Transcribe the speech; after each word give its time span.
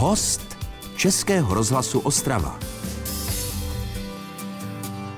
Host 0.00 0.56
Českého 0.96 1.54
rozhlasu 1.54 2.00
Ostrava. 2.00 2.58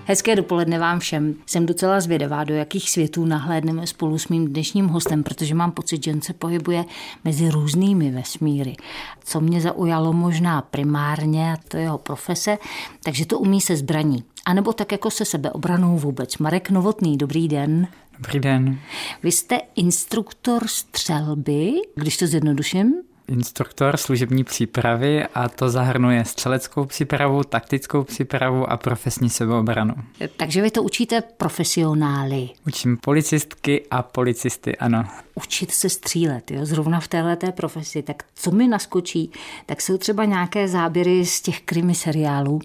Hezké 0.05 0.37
dopoledne 0.37 0.79
vám 0.79 0.99
všem. 0.99 1.35
Jsem 1.47 1.67
docela 1.67 2.01
zvědavá, 2.01 2.45
do 2.45 2.55
jakých 2.55 2.91
světů 2.91 3.25
nahlédneme 3.25 3.87
spolu 3.87 4.19
s 4.19 4.29
mým 4.29 4.49
dnešním 4.49 4.87
hostem, 4.89 5.23
protože 5.23 5.55
mám 5.55 5.73
pocit, 5.73 6.05
že 6.05 6.11
on 6.11 6.23
se 6.23 6.33
pohybuje 6.33 6.85
mezi 7.25 7.51
různými 7.51 8.11
vesmíry. 8.11 8.77
Co 9.25 9.41
mě 9.41 9.61
zaujalo 9.61 10.13
možná 10.13 10.63
primárně, 10.63 11.57
to 11.69 11.77
je 11.77 11.83
jeho 11.83 11.99
profese, 11.99 12.59
takže 13.03 13.27
to 13.27 13.39
umí 13.39 13.61
se 13.61 13.77
zbraní. 13.77 14.25
A 14.47 14.55
nebo 14.55 14.73
tak 14.73 14.93
jako 14.93 15.11
se 15.11 15.25
sebeobranou 15.25 15.99
vůbec. 15.99 16.39
Marek 16.39 16.71
Novotný, 16.71 17.17
dobrý 17.17 17.49
den. 17.49 17.89
Dobrý 18.19 18.41
den. 18.41 18.79
Vy 19.23 19.33
jste 19.33 19.61
instruktor 19.77 20.67
střelby, 20.67 21.73
když 21.95 22.17
to 22.17 22.27
zjednoduším, 22.27 22.95
instruktor 23.31 23.97
služební 23.97 24.45
přípravy 24.45 25.25
a 25.35 25.49
to 25.49 25.71
zahrnuje 25.71 26.25
střeleckou 26.25 26.85
přípravu, 26.85 27.45
taktickou 27.45 28.05
přípravu 28.05 28.71
a 28.71 28.77
profesní 28.77 29.31
sebeobranu. 29.31 29.95
Takže 30.37 30.63
vy 30.63 30.71
to 30.71 30.83
učíte 30.83 31.21
profesionály. 31.21 32.49
Učím 32.67 32.97
policistky 32.97 33.87
a 33.91 34.03
policisty, 34.03 34.77
ano. 34.77 35.05
Učit 35.35 35.71
se 35.71 35.89
střílet, 35.89 36.51
jo, 36.51 36.67
zrovna 36.67 37.01
v 37.01 37.09
této 37.09 37.53
profesi. 37.53 38.03
Tak 38.03 38.23
co 38.35 38.51
mi 38.51 38.69
naskočí, 38.69 39.31
tak 39.67 39.81
jsou 39.81 39.99
třeba 39.99 40.25
nějaké 40.25 40.69
záběry 40.69 41.27
z 41.27 41.41
těch 41.41 41.61
krimi 41.61 41.95
seriálů, 41.95 42.61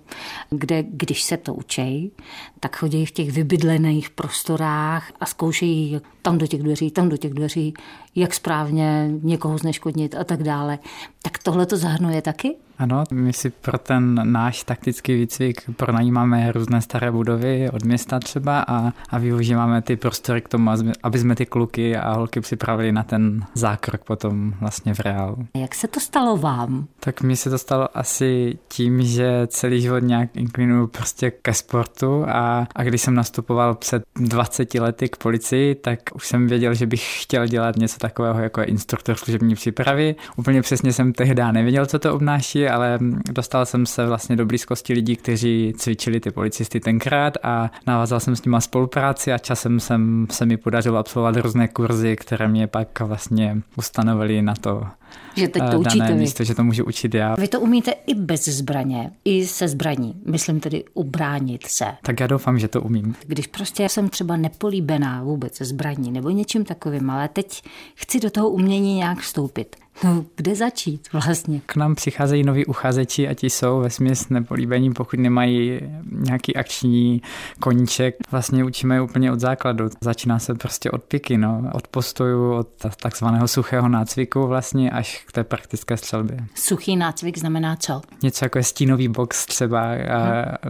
kde 0.50 0.84
když 0.84 1.23
se 1.23 1.38
to 1.38 1.53
učej, 1.53 2.11
tak 2.59 2.75
chodí 2.75 3.05
v 3.05 3.11
těch 3.11 3.31
vybydlených 3.31 4.09
prostorách 4.09 5.11
a 5.20 5.25
zkoušejí 5.25 6.02
tam 6.25 6.38
do 6.38 6.47
těch 6.47 6.63
dveří, 6.63 6.91
tam 6.91 7.09
do 7.09 7.17
těch 7.17 7.34
dveří, 7.34 7.73
jak 8.15 8.33
správně 8.33 9.11
někoho 9.21 9.57
zneškodnit 9.57 10.16
a 10.16 10.23
tak 10.23 10.43
dále. 10.43 10.79
Tak 11.21 11.38
tohle 11.38 11.66
to 11.66 11.77
zahrnuje 11.77 12.21
taky? 12.21 12.55
Ano, 12.77 13.03
my 13.11 13.34
si 13.34 13.49
pro 13.49 13.77
ten 13.77 14.31
náš 14.31 14.63
taktický 14.63 15.16
výcvik 15.16 15.61
pronajímáme 15.75 16.52
různé 16.52 16.81
staré 16.81 17.11
budovy 17.11 17.69
od 17.69 17.83
města 17.83 18.19
třeba 18.19 18.66
a, 18.67 18.94
a 19.09 19.17
využíváme 19.17 19.81
ty 19.81 19.95
prostory 19.95 20.41
k 20.41 20.50
tomu, 20.50 20.72
aby 21.03 21.19
jsme 21.19 21.35
ty 21.35 21.45
kluky 21.45 21.97
a 21.97 22.13
holky 22.13 22.41
připravili 22.41 22.91
na 22.91 23.03
ten 23.03 23.45
zákrok 23.53 24.03
potom 24.03 24.53
vlastně 24.59 24.94
v 24.94 25.00
reálu. 25.00 25.38
Jak 25.58 25.75
se 25.75 25.88
to 25.88 26.00
stalo 26.00 26.38
vám? 26.38 26.88
Tak 27.00 27.22
mi 27.22 27.35
se 27.35 27.50
to 27.50 27.58
stalo 27.58 27.97
asi 27.97 28.58
tím, 28.67 29.02
že 29.02 29.47
celý 29.47 29.81
život 29.81 30.00
nějak 30.00 30.30
inklinuju 30.33 30.88
prostě 30.88 31.31
ke 31.31 31.53
sportu 31.53 32.25
a, 32.28 32.67
a 32.75 32.83
když 32.83 33.02
jsem 33.02 33.16
nastupoval 33.16 33.75
před 33.75 34.03
20 34.16 34.73
lety 34.73 35.09
k 35.09 35.17
policii, 35.17 35.75
tak 35.75 36.00
už 36.16 36.28
jsem 36.28 36.47
věděl, 36.47 36.73
že 36.73 36.85
bych 36.85 37.23
chtěl 37.23 37.47
dělat 37.47 37.75
něco 37.75 37.97
takového 37.97 38.39
jako 38.39 38.61
instruktor 38.61 39.16
služební 39.16 39.55
přípravy. 39.55 40.16
Úplně 40.35 40.61
přesně 40.61 40.94
jsem 40.94 41.13
tehdy 41.13 41.41
nevěděl, 41.52 41.85
co 41.85 42.00
to 42.00 42.13
obnáší, 42.13 42.64
ale 42.69 42.99
dostal 43.31 43.66
jsem 43.66 43.85
se 43.85 44.08
vlastně 44.08 44.35
do 44.35 44.45
blízkosti 44.45 44.94
lidí, 44.94 45.16
kteří 45.16 45.73
cvičili 45.77 46.19
ty 46.19 46.31
policisty 46.31 46.80
tenkrát 46.80 47.33
a 47.44 47.72
navázal 47.88 48.19
jsem 48.19 48.35
s 48.35 48.44
nimi 48.44 48.57
spolupráci 48.59 49.33
a 49.33 49.38
časem 49.38 49.80
jsem, 49.80 50.27
se 50.31 50.45
mi 50.45 50.57
podařilo 50.57 50.97
absolvovat 50.97 51.38
různé 51.38 51.67
kurzy, 51.67 52.16
které 52.16 52.47
mě 52.47 52.67
pak 52.67 52.99
vlastně 52.99 53.61
ustanovili 53.77 54.41
na 54.41 54.53
to, 54.55 54.83
že 55.35 55.47
teď 55.47 55.63
to 55.72 55.80
učíte 55.80 56.07
vy. 56.07 56.13
místo, 56.13 56.44
že 56.44 56.55
to 56.55 56.63
můžu 56.63 56.85
učit 56.85 57.13
já. 57.13 57.35
Vy 57.35 57.47
to 57.47 57.59
umíte 57.59 57.91
i 58.07 58.16
bez 58.16 58.45
zbraně, 58.45 59.11
i 59.25 59.47
se 59.47 59.67
zbraní. 59.67 60.16
Myslím 60.25 60.59
tedy 60.59 60.83
ubránit 60.94 61.67
se. 61.67 61.85
Tak 62.02 62.19
já 62.19 62.27
doufám, 62.27 62.59
že 62.59 62.67
to 62.67 62.81
umím. 62.81 63.16
Když 63.27 63.47
prostě 63.47 63.89
jsem 63.89 64.09
třeba 64.09 64.38
nepolíbená 64.38 65.23
vůbec 65.23 65.57
zbraní 65.57 66.11
nebo 66.11 66.29
něčím 66.29 66.66
takovým, 66.66 67.09
ale 67.09 67.27
teď 67.27 67.61
chci 67.95 68.19
do 68.19 68.29
toho 68.29 68.50
umění 68.50 68.95
nějak 68.95 69.19
vstoupit. 69.19 69.75
No, 70.03 70.25
kde 70.35 70.55
začít 70.55 71.13
vlastně? 71.13 71.61
K 71.65 71.75
nám 71.75 71.95
přicházejí 71.95 72.43
noví 72.43 72.65
uchazeči 72.65 73.27
a 73.27 73.33
ti 73.33 73.49
jsou 73.49 73.79
ve 73.79 73.89
směs 73.89 74.29
nepolíbení, 74.29 74.93
pokud 74.93 75.19
nemají 75.19 75.79
nějaký 76.11 76.55
akční 76.55 77.21
koníček. 77.59 78.16
Vlastně 78.31 78.63
učíme 78.63 78.95
je 78.95 79.01
úplně 79.01 79.31
od 79.31 79.39
základu. 79.39 79.89
Začíná 80.01 80.39
se 80.39 80.55
prostě 80.55 80.91
od 80.91 81.03
piky, 81.03 81.38
no. 81.38 81.63
od 81.73 81.88
postoju, 81.88 82.53
od 82.53 82.67
takzvaného 83.01 83.47
suchého 83.47 83.89
nácviku 83.89 84.47
vlastně 84.47 84.91
až 84.91 85.23
k 85.28 85.31
té 85.31 85.44
praktické 85.44 85.97
střelbě. 85.97 86.38
Suchý 86.55 86.95
nácvik 86.95 87.38
znamená 87.38 87.75
co? 87.75 88.01
Něco 88.23 88.45
jako 88.45 88.57
je 88.57 88.63
stínový 88.63 89.07
box 89.07 89.45
třeba, 89.45 89.81
hmm. 89.81 89.97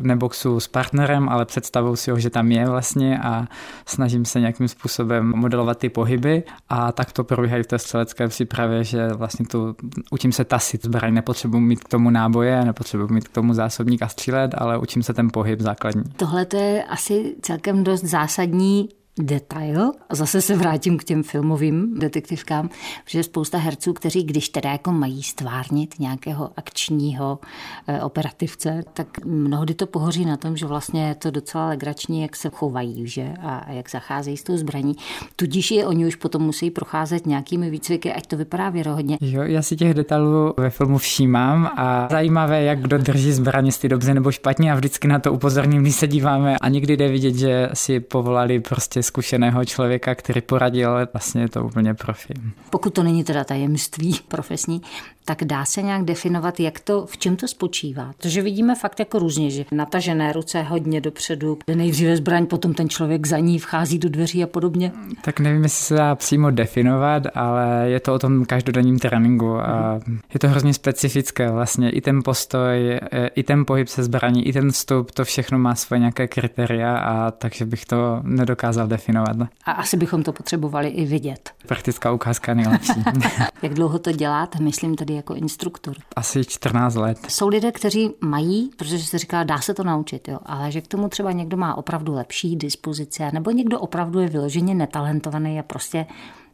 neboxu 0.02 0.59
s 0.59 0.68
partnerem, 0.68 1.30
ale 1.30 1.46
představuju 1.46 1.96
si 1.96 2.12
ho, 2.12 2.19
že 2.19 2.30
tam 2.30 2.52
je 2.52 2.69
vlastně 2.69 3.19
a 3.19 3.47
snažím 3.85 4.25
se 4.25 4.40
nějakým 4.40 4.68
způsobem 4.68 5.34
modelovat 5.35 5.78
ty 5.78 5.90
pohyby 5.90 6.44
a 6.69 6.91
tak 6.91 7.12
to 7.12 7.24
probíhají 7.24 7.64
v 7.64 7.68
té 7.68 7.80
střelecké 7.80 8.28
přípravě, 8.28 8.84
že 8.84 9.15
vlastně 9.16 9.46
tu, 9.46 9.76
učím 10.12 10.31
se 10.31 10.46
tasit 10.46 10.86
zbraň, 10.86 11.14
nepotřebuji 11.14 11.59
mít 11.59 11.84
k 11.84 11.90
tomu 11.90 12.09
náboje, 12.09 12.66
nepotřebuji 12.66 13.08
mít 13.08 13.28
k 13.28 13.31
tomu 13.31 13.53
zásobník 13.53 14.02
a 14.02 14.08
střílet, 14.08 14.52
ale 14.58 14.78
učím 14.78 15.03
se 15.03 15.14
ten 15.14 15.30
pohyb 15.34 15.62
základní. 15.62 16.03
Tohle 16.16 16.46
to 16.46 16.58
je 16.58 16.84
asi 16.84 17.36
celkem 17.42 17.84
dost 17.84 18.03
zásadní 18.03 18.90
detail. 19.20 19.92
A 20.09 20.16
zase 20.16 20.42
se 20.42 20.56
vrátím 20.56 20.98
k 20.98 21.03
těm 21.03 21.24
filmovým 21.24 22.00
detektivkám, 22.00 22.70
že 23.08 23.24
spousta 23.24 23.58
herců, 23.58 23.94
kteří 23.94 24.24
když 24.24 24.50
teda 24.50 24.72
jako 24.72 24.92
mají 24.92 25.24
stvárnit 25.24 26.00
nějakého 26.00 26.50
akčního 26.58 27.40
e, 27.88 28.02
operativce, 28.02 28.84
tak 28.94 29.26
mnohdy 29.26 29.74
to 29.74 29.88
pohoří 29.88 30.26
na 30.26 30.38
tom, 30.38 30.58
že 30.58 30.66
vlastně 30.66 31.08
je 31.08 31.16
to 31.16 31.31
docela 31.31 31.68
legrační, 31.68 32.22
jak 32.22 32.36
se 32.36 32.50
chovají, 32.50 33.08
že? 33.08 33.34
A 33.42 33.72
jak 33.72 33.90
zacházejí 33.90 34.38
s 34.38 34.44
tou 34.44 34.58
zbraní. 34.58 34.96
Tudíž 35.36 35.72
je 35.72 35.86
oni 35.86 36.08
už 36.08 36.16
potom 36.16 36.42
musí 36.42 36.72
procházet 36.72 37.26
nějakými 37.26 37.70
výcviky, 37.70 38.14
ať 38.14 38.28
to 38.28 38.38
vypadá 38.38 38.70
věrohodně. 38.70 39.18
Jo, 39.22 39.42
já 39.42 39.62
si 39.62 39.76
těch 39.76 39.94
detailů 39.94 40.53
ve 40.58 40.70
filmu 40.70 40.97
všímám 40.97 41.72
a 41.78 42.08
zajímavé, 42.12 42.64
jak 42.64 42.82
kdo 42.82 42.97
drží 42.97 43.32
zbraně, 43.32 43.68
jestli 43.68 43.90
dobře 43.90 44.14
nebo 44.14 44.32
špatně 44.32 44.72
a 44.72 44.76
vždycky 44.76 45.08
na 45.08 45.20
to 45.20 45.34
upozorním, 45.34 45.82
když 45.82 45.96
se 45.96 46.08
díváme 46.08 46.58
a 46.62 46.70
někdy 46.70 46.97
jde 46.97 47.08
vidět, 47.08 47.36
že 47.36 47.70
si 47.74 48.00
povolali 48.00 48.59
prostě 48.59 49.03
zkušeného 49.06 49.66
člověka, 49.66 50.16
který 50.16 50.42
poradil, 50.42 50.90
ale 50.90 51.08
vlastně 51.14 51.42
je 51.42 51.50
to 51.50 51.64
úplně 51.66 51.94
profi. 51.94 52.34
Pokud 52.70 52.94
to 52.94 53.04
není 53.04 53.24
teda 53.24 53.44
tajemství 53.44 54.20
profesní, 54.28 54.82
tak 55.25 55.44
dá 55.44 55.66
se 55.66 55.81
nějak 55.81 56.03
definovat, 56.03 56.59
jak 56.59 56.80
to, 56.80 57.06
v 57.06 57.18
čem 57.18 57.36
to 57.36 57.47
spočívá. 57.47 58.12
Protože 58.18 58.41
vidíme 58.41 58.75
fakt 58.75 59.00
jako 59.00 59.19
různě, 59.19 59.50
že 59.50 59.66
natažené 59.72 60.34
ruce 60.34 60.62
hodně 60.62 61.02
dopředu, 61.02 61.58
nejdříve 61.75 62.18
zbraň, 62.18 62.46
potom 62.46 62.74
ten 62.74 62.90
člověk 62.90 63.28
za 63.28 63.38
ní 63.38 63.59
vchází 63.59 64.00
do 64.00 64.09
dveří 64.09 64.44
a 64.44 64.47
podobně. 64.47 64.91
Tak 65.22 65.40
nevím, 65.40 65.64
jestli 65.64 65.84
se 65.84 65.96
dá 65.96 66.16
přímo 66.16 66.52
definovat, 66.52 67.24
ale 67.35 67.90
je 67.90 68.00
to 68.00 68.14
o 68.14 68.19
tom 68.19 68.46
každodenním 68.46 69.00
tréninku 69.00 69.58
a 69.58 70.00
je 70.34 70.40
to 70.40 70.47
hrozně 70.47 70.74
specifické 70.74 71.52
vlastně. 71.52 71.90
I 71.90 72.02
ten 72.02 72.24
postoj, 72.24 73.00
i 73.35 73.44
ten 73.44 73.66
pohyb 73.66 73.88
se 73.88 74.03
zbraní, 74.03 74.47
i 74.47 74.53
ten 74.53 74.72
vstup, 74.72 75.12
to 75.12 75.25
všechno 75.25 75.59
má 75.59 75.75
svoje 75.75 76.00
nějaké 76.00 76.28
kritéria 76.28 76.97
a 76.97 77.31
takže 77.31 77.66
bych 77.66 77.85
to 77.85 78.19
nedokázal 78.24 78.88
definovat. 78.88 79.38
A 79.66 79.72
asi 79.72 79.97
bychom 79.97 80.24
to 80.24 80.34
potřebovali 80.34 80.88
i 80.88 81.06
vidět. 81.06 81.52
Praktická 81.68 82.12
ukázka 82.12 82.53
nejlepší. 82.53 83.03
Jak 83.62 83.74
dlouho 83.74 84.00
to 84.00 84.12
děláte? 84.12 84.59
Myslím 84.64 84.96
tady 84.96 85.15
jako 85.16 85.36
instruktor? 85.36 85.96
Asi 86.16 86.46
14 86.46 86.96
let. 86.96 87.18
Jsou 87.28 87.48
lidé, 87.48 87.72
kteří 87.72 88.12
mají, 88.22 88.70
protože 88.78 89.00
se 89.00 89.18
říká, 89.18 89.44
dá 89.44 89.62
se 89.62 89.74
to 89.74 89.84
naučit, 89.84 90.28
jo, 90.28 90.40
ale 90.46 90.72
že 90.72 90.81
k 90.81 90.88
tomu 90.88 91.09
třeba 91.09 91.31
někdo 91.31 91.58
má 91.58 91.76
opravdu 91.78 92.14
lepší 92.14 92.56
dispozice, 92.56 93.30
nebo 93.34 93.52
někdo 93.52 93.80
opravdu 93.80 94.20
je 94.20 94.28
vyloženě 94.28 94.76
netalentovaný 94.76 95.59
a 95.59 95.64
prostě 95.64 96.06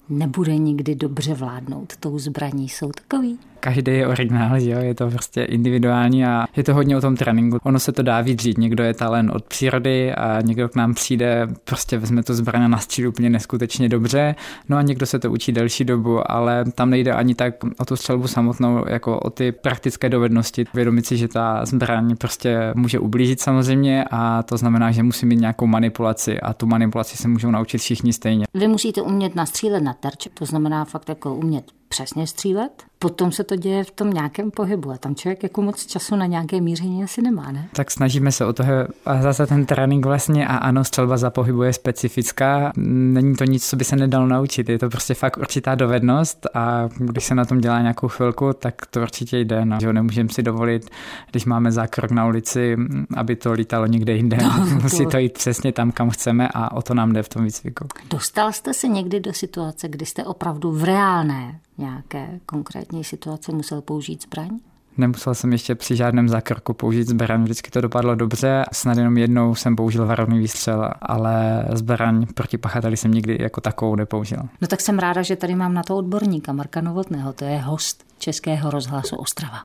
nebude 0.10 0.58
nikdy 0.58 0.96
dobře 0.96 1.34
vládnout 1.34 1.98
tou 2.00 2.20
zbraní. 2.20 2.70
Jsou 2.70 2.92
takový? 2.92 3.40
Každý 3.62 3.92
je 3.92 4.08
originál, 4.08 4.60
že 4.60 4.70
jo? 4.70 4.80
je 4.80 4.96
to 4.96 5.10
prostě 5.10 5.44
individuální 5.44 6.26
a 6.26 6.46
je 6.56 6.64
to 6.64 6.74
hodně 6.74 6.98
o 6.98 7.02
tom 7.02 7.16
tréninku. 7.16 7.58
Ono 7.64 7.80
se 7.80 7.92
to 7.92 8.04
dá 8.04 8.22
vydřít, 8.22 8.58
někdo 8.58 8.84
je 8.84 8.94
talent 8.94 9.32
od 9.32 9.44
přírody 9.44 10.16
a 10.16 10.42
někdo 10.42 10.70
k 10.70 10.76
nám 10.76 10.94
přijde, 10.94 11.48
prostě 11.64 11.98
vezme 11.98 12.24
to 12.24 12.34
zbraně 12.34 12.68
na 12.68 12.78
stříl 12.78 13.10
úplně 13.10 13.30
neskutečně 13.30 13.90
dobře, 13.90 14.36
no 14.70 14.78
a 14.78 14.82
někdo 14.82 15.06
se 15.06 15.20
to 15.20 15.32
učí 15.32 15.52
delší 15.52 15.84
dobu, 15.84 16.32
ale 16.32 16.66
tam 16.72 16.90
nejde 16.90 17.14
ani 17.14 17.36
tak 17.36 17.56
o 17.80 17.86
tu 17.86 17.96
střelbu 17.96 18.28
samotnou, 18.28 18.86
jako 18.88 19.20
o 19.20 19.30
ty 19.30 19.52
praktické 19.52 20.10
dovednosti. 20.10 20.66
Vědomit 20.74 21.06
si, 21.06 21.18
že 21.18 21.28
ta 21.28 21.66
zbraň 21.66 22.16
prostě 22.16 22.74
může 22.76 23.00
ublížit 23.00 23.40
samozřejmě 23.40 24.06
a 24.12 24.44
to 24.44 24.58
znamená, 24.58 24.92
že 24.92 25.04
musí 25.04 25.26
mít 25.26 25.40
nějakou 25.40 25.68
manipulaci 25.68 26.40
a 26.40 26.54
tu 26.54 26.66
manipulaci 26.66 27.18
se 27.18 27.28
můžou 27.28 27.52
naučit 27.52 27.78
všichni 27.78 28.14
stejně. 28.14 28.46
Vy 28.54 28.68
musíte 28.68 29.02
umět 29.02 29.36
nastřílet 29.36 29.84
na 29.84 29.94
terč, 29.94 30.28
to 30.34 30.46
znamená 30.46 30.86
fakt 30.86 31.10
jako 31.10 31.36
umět 31.36 31.66
přesně 31.90 32.28
střílet, 32.28 32.84
potom 33.02 33.32
se 33.32 33.44
to 33.44 33.56
děje 33.56 33.84
v 33.84 33.92
tom 33.92 34.10
nějakém 34.10 34.52
pohybu 34.52 34.92
a 34.92 34.98
tam 34.98 35.16
člověk 35.16 35.44
jako 35.44 35.62
moc 35.62 35.86
času 35.86 36.16
na 36.16 36.26
nějaké 36.26 36.62
míření 36.62 37.04
asi 37.04 37.22
nemá, 37.22 37.52
ne? 37.52 37.70
Tak 37.74 37.92
snažíme 37.92 38.32
se 38.32 38.46
o 38.46 38.54
toho 38.54 38.74
a 39.06 39.22
zase 39.22 39.48
ten 39.48 39.66
trénink 39.66 40.06
vlastně 40.06 40.48
a 40.48 40.58
ano, 40.58 40.84
střelba 40.84 41.18
za 41.18 41.30
pohybu 41.30 41.64
je 41.64 41.74
specifická, 41.74 42.72
není 42.78 43.36
to 43.36 43.46
nic, 43.46 43.70
co 43.70 43.76
by 43.76 43.84
se 43.84 43.96
nedalo 43.96 44.28
naučit, 44.28 44.70
je 44.70 44.80
to 44.80 44.90
prostě 44.90 45.14
fakt 45.14 45.38
určitá 45.38 45.76
dovednost 45.76 46.48
a 46.54 46.90
když 46.98 47.24
se 47.24 47.36
na 47.36 47.46
tom 47.46 47.62
dělá 47.62 47.82
nějakou 47.82 48.08
chvilku, 48.08 48.54
tak 48.54 48.86
to 48.86 49.02
určitě 49.02 49.40
jde, 49.40 49.66
no. 49.66 49.78
Že 49.82 49.94
nemůžeme 49.94 50.30
si 50.30 50.44
dovolit, 50.44 50.90
když 51.32 51.46
máme 51.46 51.72
zákrok 51.72 52.12
na 52.12 52.28
ulici, 52.28 52.78
aby 53.18 53.36
to 53.36 53.52
lítalo 53.52 53.86
někde 53.86 54.14
jinde. 54.14 54.38
No, 54.42 54.66
Musí 54.82 55.06
to 55.06 55.18
jít 55.18 55.34
přesně 55.34 55.72
tam, 55.72 55.92
kam 55.92 56.10
chceme 56.10 56.50
a 56.54 56.72
o 56.72 56.82
to 56.82 56.94
nám 56.94 57.14
jde 57.14 57.24
v 57.24 57.30
tom 57.30 57.44
výcviku. 57.44 57.88
Dostal 58.10 58.52
jste 58.52 58.74
se 58.74 58.88
někdy 58.88 59.20
do 59.20 59.34
situace, 59.34 59.88
kdy 59.88 60.06
jste 60.06 60.24
opravdu 60.24 60.72
v 60.72 60.84
reálné 60.84 61.60
nějaké 61.82 62.40
konkrétní 62.46 62.91
situace 63.04 63.52
musel 63.52 63.82
použít 63.82 64.24
zbraň? 64.24 64.50
Nemusel 64.98 65.36
jsem 65.36 65.52
ještě 65.52 65.76
při 65.76 65.96
žádném 65.96 66.30
zákroku 66.30 66.74
použít 66.74 67.08
zbraň, 67.08 67.44
vždycky 67.44 67.72
to 67.72 67.82
dopadlo 67.82 68.16
dobře. 68.16 68.64
Snad 68.74 68.98
jenom 68.98 69.18
jednou 69.18 69.56
jsem 69.56 69.76
použil 69.76 70.06
varovný 70.06 70.40
výstřel, 70.40 70.90
ale 71.02 71.66
zbraň 71.74 72.26
proti 72.34 72.58
pachateli 72.58 72.98
jsem 72.98 73.12
nikdy 73.12 73.38
jako 73.42 73.62
takovou 73.62 73.96
nepoužil. 73.96 74.40
No 74.62 74.68
tak 74.68 74.82
jsem 74.82 75.00
ráda, 75.00 75.22
že 75.22 75.36
tady 75.36 75.56
mám 75.56 75.74
na 75.74 75.84
to 75.84 75.98
odborníka 75.98 76.54
Marka 76.54 76.82
Novotného, 76.82 77.34
to 77.34 77.46
je 77.46 77.58
host 77.58 78.04
Českého 78.18 78.72
rozhlasu 78.72 79.16
Ostrava. 79.16 79.60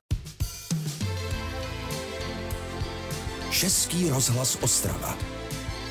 Český 3.51 4.09
rozhlas 4.09 4.57
Ostrava. 4.61 5.15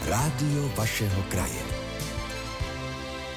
Rádio 0.08 0.70
vašeho 0.76 1.22
kraje 1.28 1.75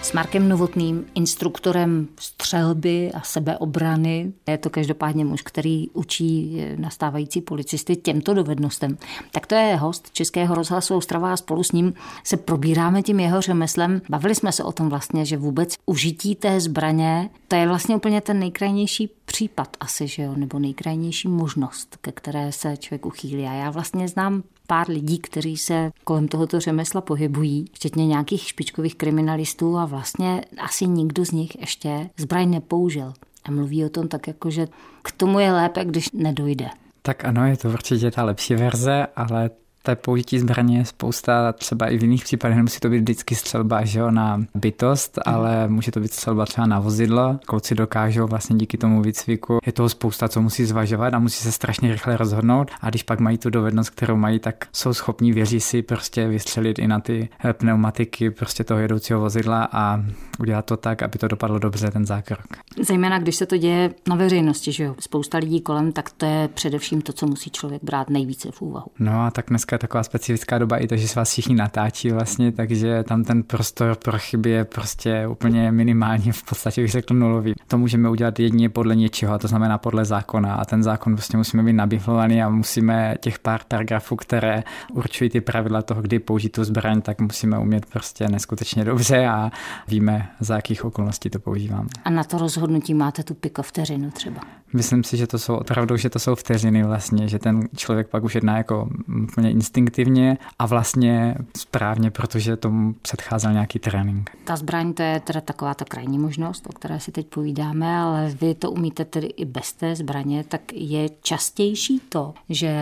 s 0.01 0.13
Markem 0.13 0.49
Novotným, 0.49 1.05
instruktorem 1.15 2.07
střelby 2.19 3.11
a 3.11 3.21
sebeobrany. 3.21 4.33
Je 4.47 4.57
to 4.57 4.69
každopádně 4.69 5.25
muž, 5.25 5.41
který 5.41 5.89
učí 5.89 6.61
nastávající 6.75 7.41
policisty 7.41 7.95
těmto 7.95 8.33
dovednostem. 8.33 8.97
Tak 9.31 9.47
to 9.47 9.55
je 9.55 9.75
host 9.75 10.11
Českého 10.11 10.55
rozhlasu 10.55 10.95
Ostrava 10.95 11.33
a 11.33 11.37
spolu 11.37 11.63
s 11.63 11.71
ním 11.71 11.93
se 12.23 12.37
probíráme 12.37 13.03
tím 13.03 13.19
jeho 13.19 13.41
řemeslem. 13.41 14.01
Bavili 14.09 14.35
jsme 14.35 14.51
se 14.51 14.63
o 14.63 14.71
tom 14.71 14.89
vlastně, 14.89 15.25
že 15.25 15.37
vůbec 15.37 15.75
užití 15.85 16.35
té 16.35 16.59
zbraně, 16.59 17.29
to 17.47 17.55
je 17.55 17.67
vlastně 17.67 17.95
úplně 17.95 18.21
ten 18.21 18.39
nejkrajnější 18.39 19.09
případ 19.25 19.77
asi, 19.79 20.07
že 20.07 20.21
jo, 20.21 20.33
nebo 20.35 20.59
nejkrajnější 20.59 21.27
možnost, 21.27 21.97
ke 22.01 22.11
které 22.11 22.51
se 22.51 22.77
člověk 22.77 23.05
uchýlí. 23.05 23.45
A 23.45 23.53
já 23.53 23.69
vlastně 23.69 24.07
znám 24.07 24.43
pár 24.69 24.89
lidí, 24.89 25.19
kteří 25.19 25.57
se 25.57 25.91
kolem 26.03 26.27
tohoto 26.27 26.59
řemesla 26.59 27.01
pohybují, 27.01 27.65
včetně 27.73 28.07
nějakých 28.07 28.47
špičkových 28.47 28.95
kriminalistů 28.95 29.77
a 29.77 29.85
vlastně 29.85 30.41
asi 30.57 30.87
nikdo 30.87 31.25
z 31.25 31.31
nich 31.31 31.59
ještě 31.59 32.09
zbraň 32.17 32.49
nepoužil. 32.49 33.13
A 33.45 33.51
mluví 33.51 33.85
o 33.85 33.89
tom 33.89 34.07
tak 34.07 34.27
jako, 34.27 34.49
že 34.49 34.67
k 35.01 35.11
tomu 35.11 35.39
je 35.39 35.51
lépe, 35.51 35.85
když 35.85 36.11
nedojde. 36.11 36.69
Tak 37.01 37.25
ano, 37.25 37.47
je 37.47 37.57
to 37.57 37.69
určitě 37.69 38.11
ta 38.11 38.23
lepší 38.23 38.55
verze, 38.55 39.07
ale 39.15 39.49
té 39.83 39.95
použití 39.95 40.39
zbraně 40.39 40.77
je 40.77 40.85
spousta, 40.85 41.53
třeba 41.53 41.87
i 41.87 41.97
v 41.97 42.01
jiných 42.01 42.23
případech, 42.23 42.57
nemusí 42.57 42.79
to 42.79 42.89
být 42.89 42.99
vždycky 42.99 43.35
střelba 43.35 43.85
že 43.85 43.99
jo, 43.99 44.11
na 44.11 44.45
bytost, 44.55 45.17
mm. 45.17 45.33
ale 45.35 45.67
může 45.67 45.91
to 45.91 45.99
být 45.99 46.13
střelba 46.13 46.45
třeba 46.45 46.67
na 46.67 46.79
vozidlo. 46.79 47.39
Kluci 47.45 47.75
dokážou 47.75 48.27
vlastně 48.27 48.55
díky 48.57 48.77
tomu 48.77 49.01
výcviku, 49.01 49.59
je 49.65 49.71
toho 49.71 49.89
spousta, 49.89 50.27
co 50.27 50.41
musí 50.41 50.65
zvažovat 50.65 51.13
a 51.13 51.19
musí 51.19 51.43
se 51.43 51.51
strašně 51.51 51.91
rychle 51.91 52.17
rozhodnout 52.17 52.71
a 52.81 52.89
když 52.89 53.03
pak 53.03 53.19
mají 53.19 53.37
tu 53.37 53.49
dovednost, 53.49 53.89
kterou 53.89 54.15
mají, 54.15 54.39
tak 54.39 54.67
jsou 54.73 54.93
schopní, 54.93 55.31
věří 55.31 55.59
si 55.59 55.81
prostě 55.81 56.27
vystřelit 56.27 56.79
i 56.79 56.87
na 56.87 56.99
ty 56.99 57.29
eh, 57.45 57.53
pneumatiky 57.53 58.31
prostě 58.31 58.63
toho 58.63 58.79
jedoucího 58.79 59.19
vozidla 59.19 59.69
a 59.71 60.03
udělat 60.39 60.65
to 60.65 60.77
tak, 60.77 61.01
aby 61.01 61.17
to 61.17 61.27
dopadlo 61.27 61.59
dobře, 61.59 61.91
ten 61.91 62.05
zákrok. 62.05 62.47
Zejména 62.81 63.19
když 63.19 63.35
se 63.35 63.45
to 63.45 63.57
děje 63.57 63.93
na 64.07 64.15
veřejnosti, 64.15 64.71
že 64.71 64.83
jo, 64.83 64.95
spousta 64.99 65.37
lidí 65.37 65.61
kolem, 65.61 65.91
tak 65.91 66.09
to 66.09 66.25
je 66.25 66.47
především 66.53 67.01
to, 67.01 67.13
co 67.13 67.27
musí 67.27 67.49
člověk 67.49 67.83
brát 67.83 68.09
nejvíce 68.09 68.51
v 68.51 68.61
úvahu. 68.61 68.87
No 68.99 69.25
a 69.25 69.31
tak 69.31 69.45
dneska 69.49 69.68
je 69.75 69.79
taková 69.79 70.03
specifická 70.03 70.57
doba 70.57 70.77
i 70.77 70.87
to, 70.87 70.97
že 70.97 71.07
se 71.07 71.19
vás 71.19 71.31
všichni 71.31 71.55
natáčí 71.55 72.11
vlastně, 72.11 72.51
takže 72.51 73.03
tam 73.03 73.23
ten 73.23 73.43
prostor 73.43 73.95
pro 73.95 74.19
chyby 74.19 74.49
je 74.49 74.65
prostě 74.65 75.27
úplně 75.27 75.71
minimální, 75.71 76.31
v 76.31 76.43
podstatě 76.43 76.81
bych 76.81 76.91
řekl 76.91 77.13
nulový. 77.13 77.53
To 77.67 77.77
můžeme 77.77 78.09
udělat 78.09 78.39
jedině 78.39 78.69
podle 78.69 78.95
něčeho, 78.95 79.33
a 79.33 79.37
to 79.37 79.47
znamená 79.47 79.77
podle 79.77 80.05
zákona. 80.05 80.55
A 80.55 80.65
ten 80.65 80.83
zákon 80.83 81.15
prostě 81.15 81.37
musíme 81.37 81.63
být 81.63 81.73
nabiflovaný 81.73 82.43
a 82.43 82.49
musíme 82.49 83.15
těch 83.19 83.39
pár 83.39 83.61
paragrafů, 83.67 84.15
které 84.15 84.63
určují 84.93 85.29
ty 85.29 85.41
pravidla 85.41 85.81
toho, 85.81 86.01
kdy 86.01 86.19
použít 86.19 86.49
tu 86.49 86.63
zbraň, 86.63 87.01
tak 87.01 87.21
musíme 87.21 87.59
umět 87.59 87.85
prostě 87.85 88.27
neskutečně 88.27 88.85
dobře 88.85 89.27
a 89.27 89.51
víme, 89.87 90.29
za 90.39 90.55
jakých 90.55 90.85
okolností 90.85 91.29
to 91.29 91.39
používáme. 91.39 91.89
A 92.05 92.09
na 92.09 92.23
to 92.23 92.37
rozhodnutí 92.37 92.93
máte 92.93 93.23
tu 93.23 93.33
pikovteřinu 93.33 94.11
třeba? 94.11 94.41
Myslím 94.73 95.03
si, 95.03 95.17
že 95.17 95.27
to 95.27 95.39
jsou 95.39 95.55
opravdu, 95.55 95.97
že 95.97 96.09
to 96.09 96.19
jsou 96.19 96.35
vteřiny 96.35 96.83
vlastně, 96.83 97.27
že 97.27 97.39
ten 97.39 97.61
člověk 97.75 98.07
pak 98.07 98.23
už 98.23 98.35
jedná 98.35 98.57
jako 98.57 98.89
úplně 99.23 99.51
instinktivně 99.51 100.37
a 100.59 100.65
vlastně 100.65 101.35
správně, 101.57 102.11
protože 102.11 102.57
tomu 102.57 102.93
předcházel 103.01 103.53
nějaký 103.53 103.79
trénink. 103.79 104.31
Ta 104.43 104.55
zbraň 104.55 104.93
to 104.93 105.03
je 105.03 105.19
teda 105.19 105.41
taková 105.41 105.73
ta 105.73 105.85
krajní 105.85 106.19
možnost, 106.19 106.67
o 106.69 106.73
které 106.73 106.99
si 106.99 107.11
teď 107.11 107.27
povídáme, 107.27 107.97
ale 107.97 108.35
vy 108.41 108.55
to 108.55 108.71
umíte 108.71 109.05
tedy 109.05 109.27
i 109.27 109.45
bez 109.45 109.73
té 109.73 109.95
zbraně, 109.95 110.43
tak 110.43 110.61
je 110.73 111.09
častější 111.21 112.01
to, 112.09 112.33
že 112.49 112.73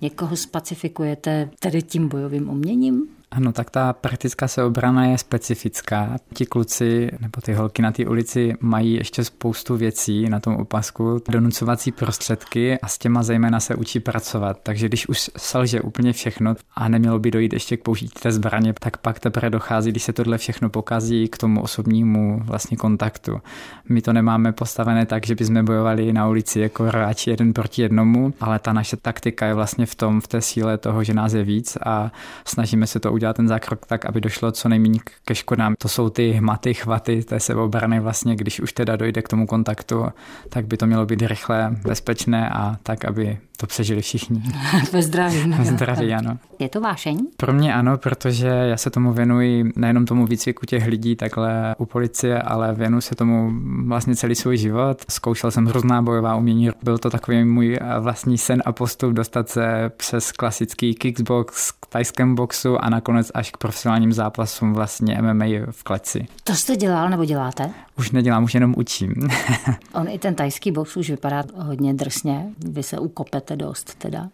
někoho 0.00 0.36
spacifikujete 0.36 1.50
tedy 1.58 1.82
tím 1.82 2.08
bojovým 2.08 2.50
uměním? 2.50 3.08
Ano, 3.30 3.52
tak 3.52 3.70
ta 3.70 3.92
praktická 3.92 4.48
seobrana 4.48 5.04
je 5.04 5.18
specifická. 5.18 6.16
Ti 6.34 6.46
kluci 6.46 7.10
nebo 7.20 7.40
ty 7.40 7.52
holky 7.52 7.82
na 7.82 7.92
té 7.92 8.06
ulici 8.06 8.54
mají 8.60 8.94
ještě 8.94 9.24
spoustu 9.24 9.76
věcí 9.76 10.28
na 10.28 10.40
tom 10.40 10.56
opasku, 10.56 11.22
donucovací 11.28 11.92
prostředky 11.92 12.78
a 12.78 12.88
s 12.88 12.98
těma 12.98 13.22
zejména 13.22 13.60
se 13.60 13.74
učí 13.74 14.00
pracovat. 14.00 14.60
Takže 14.62 14.88
když 14.88 15.08
už 15.08 15.30
selže 15.36 15.80
úplně 15.80 16.12
všechno 16.12 16.54
a 16.74 16.88
nemělo 16.88 17.18
by 17.18 17.30
dojít 17.30 17.52
ještě 17.52 17.76
k 17.76 17.82
použití 17.82 18.20
té 18.22 18.32
zbraně, 18.32 18.74
tak 18.80 18.96
pak 18.96 19.20
teprve 19.20 19.50
dochází, 19.50 19.90
když 19.90 20.02
se 20.02 20.12
tohle 20.12 20.38
všechno 20.38 20.70
pokazí 20.70 21.28
k 21.28 21.38
tomu 21.38 21.62
osobnímu 21.62 22.40
vlastně 22.44 22.76
kontaktu. 22.76 23.40
My 23.88 24.02
to 24.02 24.12
nemáme 24.12 24.52
postavené 24.52 25.06
tak, 25.06 25.26
že 25.26 25.34
bychom 25.34 25.64
bojovali 25.64 26.12
na 26.12 26.28
ulici 26.28 26.60
jako 26.60 26.84
hráči 26.84 27.30
jeden 27.30 27.52
proti 27.52 27.82
jednomu, 27.82 28.34
ale 28.40 28.58
ta 28.58 28.72
naše 28.72 28.96
taktika 28.96 29.46
je 29.46 29.54
vlastně 29.54 29.86
v 29.86 29.94
tom, 29.94 30.20
v 30.20 30.28
té 30.28 30.40
síle 30.40 30.78
toho, 30.78 31.04
že 31.04 31.14
nás 31.14 31.32
je 31.32 31.44
víc 31.44 31.78
a 31.86 32.12
snažíme 32.44 32.86
se 32.86 33.00
to 33.00 33.17
udělat 33.18 33.36
ten 33.36 33.48
zákrok 33.48 33.86
tak, 33.86 34.06
aby 34.06 34.20
došlo 34.20 34.52
co 34.52 34.68
nejméně 34.68 34.98
ke 35.24 35.34
škodám. 35.34 35.74
To 35.78 35.88
jsou 35.88 36.10
ty 36.10 36.32
hmaty, 36.32 36.74
chvaty 36.74 37.22
té 37.22 37.40
sebeobrany 37.40 38.00
vlastně, 38.00 38.36
když 38.36 38.60
už 38.60 38.72
teda 38.72 38.96
dojde 38.96 39.22
k 39.22 39.28
tomu 39.28 39.46
kontaktu, 39.46 40.06
tak 40.48 40.66
by 40.66 40.76
to 40.76 40.86
mělo 40.86 41.06
být 41.06 41.22
rychlé, 41.22 41.76
bezpečné 41.82 42.48
a 42.48 42.76
tak, 42.82 43.04
aby 43.04 43.38
to 43.60 43.66
přežili 43.66 44.02
všichni. 44.02 44.42
Ve 44.92 45.02
zdraví. 45.02 45.50
Ve 45.58 45.64
zdraví, 45.64 46.14
ano. 46.14 46.38
Je 46.58 46.68
to 46.68 46.80
vášeň? 46.80 47.26
Pro 47.36 47.52
mě 47.52 47.74
ano, 47.74 47.98
protože 47.98 48.46
já 48.46 48.76
se 48.76 48.90
tomu 48.90 49.12
věnuji 49.12 49.72
nejenom 49.76 50.06
tomu 50.06 50.26
výcviku 50.26 50.66
těch 50.66 50.86
lidí 50.86 51.16
takhle 51.16 51.74
u 51.78 51.86
policie, 51.86 52.42
ale 52.42 52.74
věnuji 52.74 53.00
se 53.00 53.14
tomu 53.14 53.52
vlastně 53.86 54.16
celý 54.16 54.34
svůj 54.34 54.56
život. 54.56 55.04
Zkoušel 55.10 55.50
jsem 55.50 55.66
různá 55.66 56.02
bojová 56.02 56.36
umění. 56.36 56.70
Byl 56.82 56.98
to 56.98 57.10
takový 57.10 57.44
můj 57.44 57.78
vlastní 58.00 58.38
sen 58.38 58.62
a 58.64 58.72
postup 58.72 59.12
dostat 59.12 59.48
se 59.48 59.90
přes 59.96 60.32
klasický 60.32 60.94
kickbox 60.94 61.72
tajském 61.88 62.34
boxu 62.34 62.84
a 62.84 62.90
nakonec 62.90 63.30
až 63.34 63.50
k 63.50 63.56
profesionálním 63.56 64.12
zápasům 64.12 64.74
vlastně 64.74 65.22
MMA 65.22 65.44
v 65.70 65.82
kleci. 65.82 66.26
To 66.44 66.54
jste 66.54 66.76
dělal 66.76 67.10
nebo 67.10 67.24
děláte? 67.24 67.70
Už 67.98 68.10
nedělám, 68.10 68.44
už 68.44 68.54
jenom 68.54 68.74
učím. 68.76 69.14
On 69.94 70.08
i 70.08 70.18
ten 70.18 70.34
tajský 70.34 70.72
box 70.72 70.96
už 70.96 71.10
vypadá 71.10 71.44
hodně 71.56 71.94
drsně. 71.94 72.46
Vy 72.58 72.82
se 72.82 72.98
ukopete 72.98 73.56
dost 73.56 73.94
teda. 73.94 74.28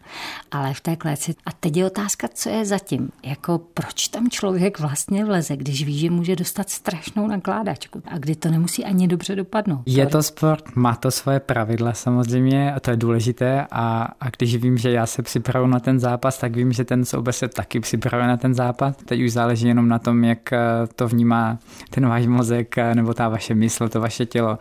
Ale 0.50 0.74
v 0.74 0.80
té 0.80 0.96
kleci. 0.96 1.34
A 1.46 1.52
teď 1.52 1.76
je 1.76 1.86
otázka, 1.86 2.28
co 2.34 2.48
je 2.48 2.64
zatím. 2.64 3.08
Jako 3.22 3.60
proč 3.74 4.08
tam 4.08 4.30
člověk 4.30 4.80
vlastně 4.80 5.24
vleze, 5.24 5.56
když 5.56 5.84
ví, 5.84 5.98
že 5.98 6.10
může 6.10 6.36
dostat 6.36 6.70
strašnou 6.70 7.26
nakládačku 7.26 8.02
a 8.06 8.18
kdy 8.18 8.36
to 8.36 8.50
nemusí 8.50 8.84
ani 8.84 9.08
dobře 9.08 9.36
dopadnout. 9.36 9.82
Je 9.86 10.06
to 10.06 10.22
sport, 10.22 10.76
má 10.76 10.96
to 10.96 11.10
svoje 11.10 11.40
pravidla 11.40 11.92
samozřejmě 11.92 12.74
a 12.74 12.80
to 12.80 12.90
je 12.90 12.96
důležité 12.96 13.66
a, 13.70 14.08
a 14.20 14.30
když 14.30 14.56
vím, 14.56 14.78
že 14.78 14.90
já 14.90 15.06
se 15.06 15.22
připravu 15.22 15.66
na 15.66 15.80
ten 15.80 16.00
zápas, 16.00 16.38
tak 16.38 16.56
vím, 16.56 16.72
že 16.72 16.84
ten 16.84 17.04
soubeř 17.04 17.43
se 17.44 17.48
taky 17.48 17.80
připravuje 17.80 18.28
na 18.28 18.36
ten 18.36 18.54
zápas. 18.54 18.96
Teď 18.96 19.20
už 19.20 19.32
záleží 19.32 19.68
jenom 19.68 19.88
na 19.88 19.98
tom, 19.98 20.24
jak 20.24 20.52
eh, 20.52 20.58
to 20.96 21.08
vnímá 21.08 21.58
ten 21.90 22.08
váš 22.08 22.26
mozek 22.26 22.78
eh, 22.78 22.94
nebo 22.94 23.14
ta 23.14 23.28
vaše 23.28 23.54
mysl, 23.54 23.88
to 23.88 24.00
vaše 24.00 24.26
tělo. 24.26 24.58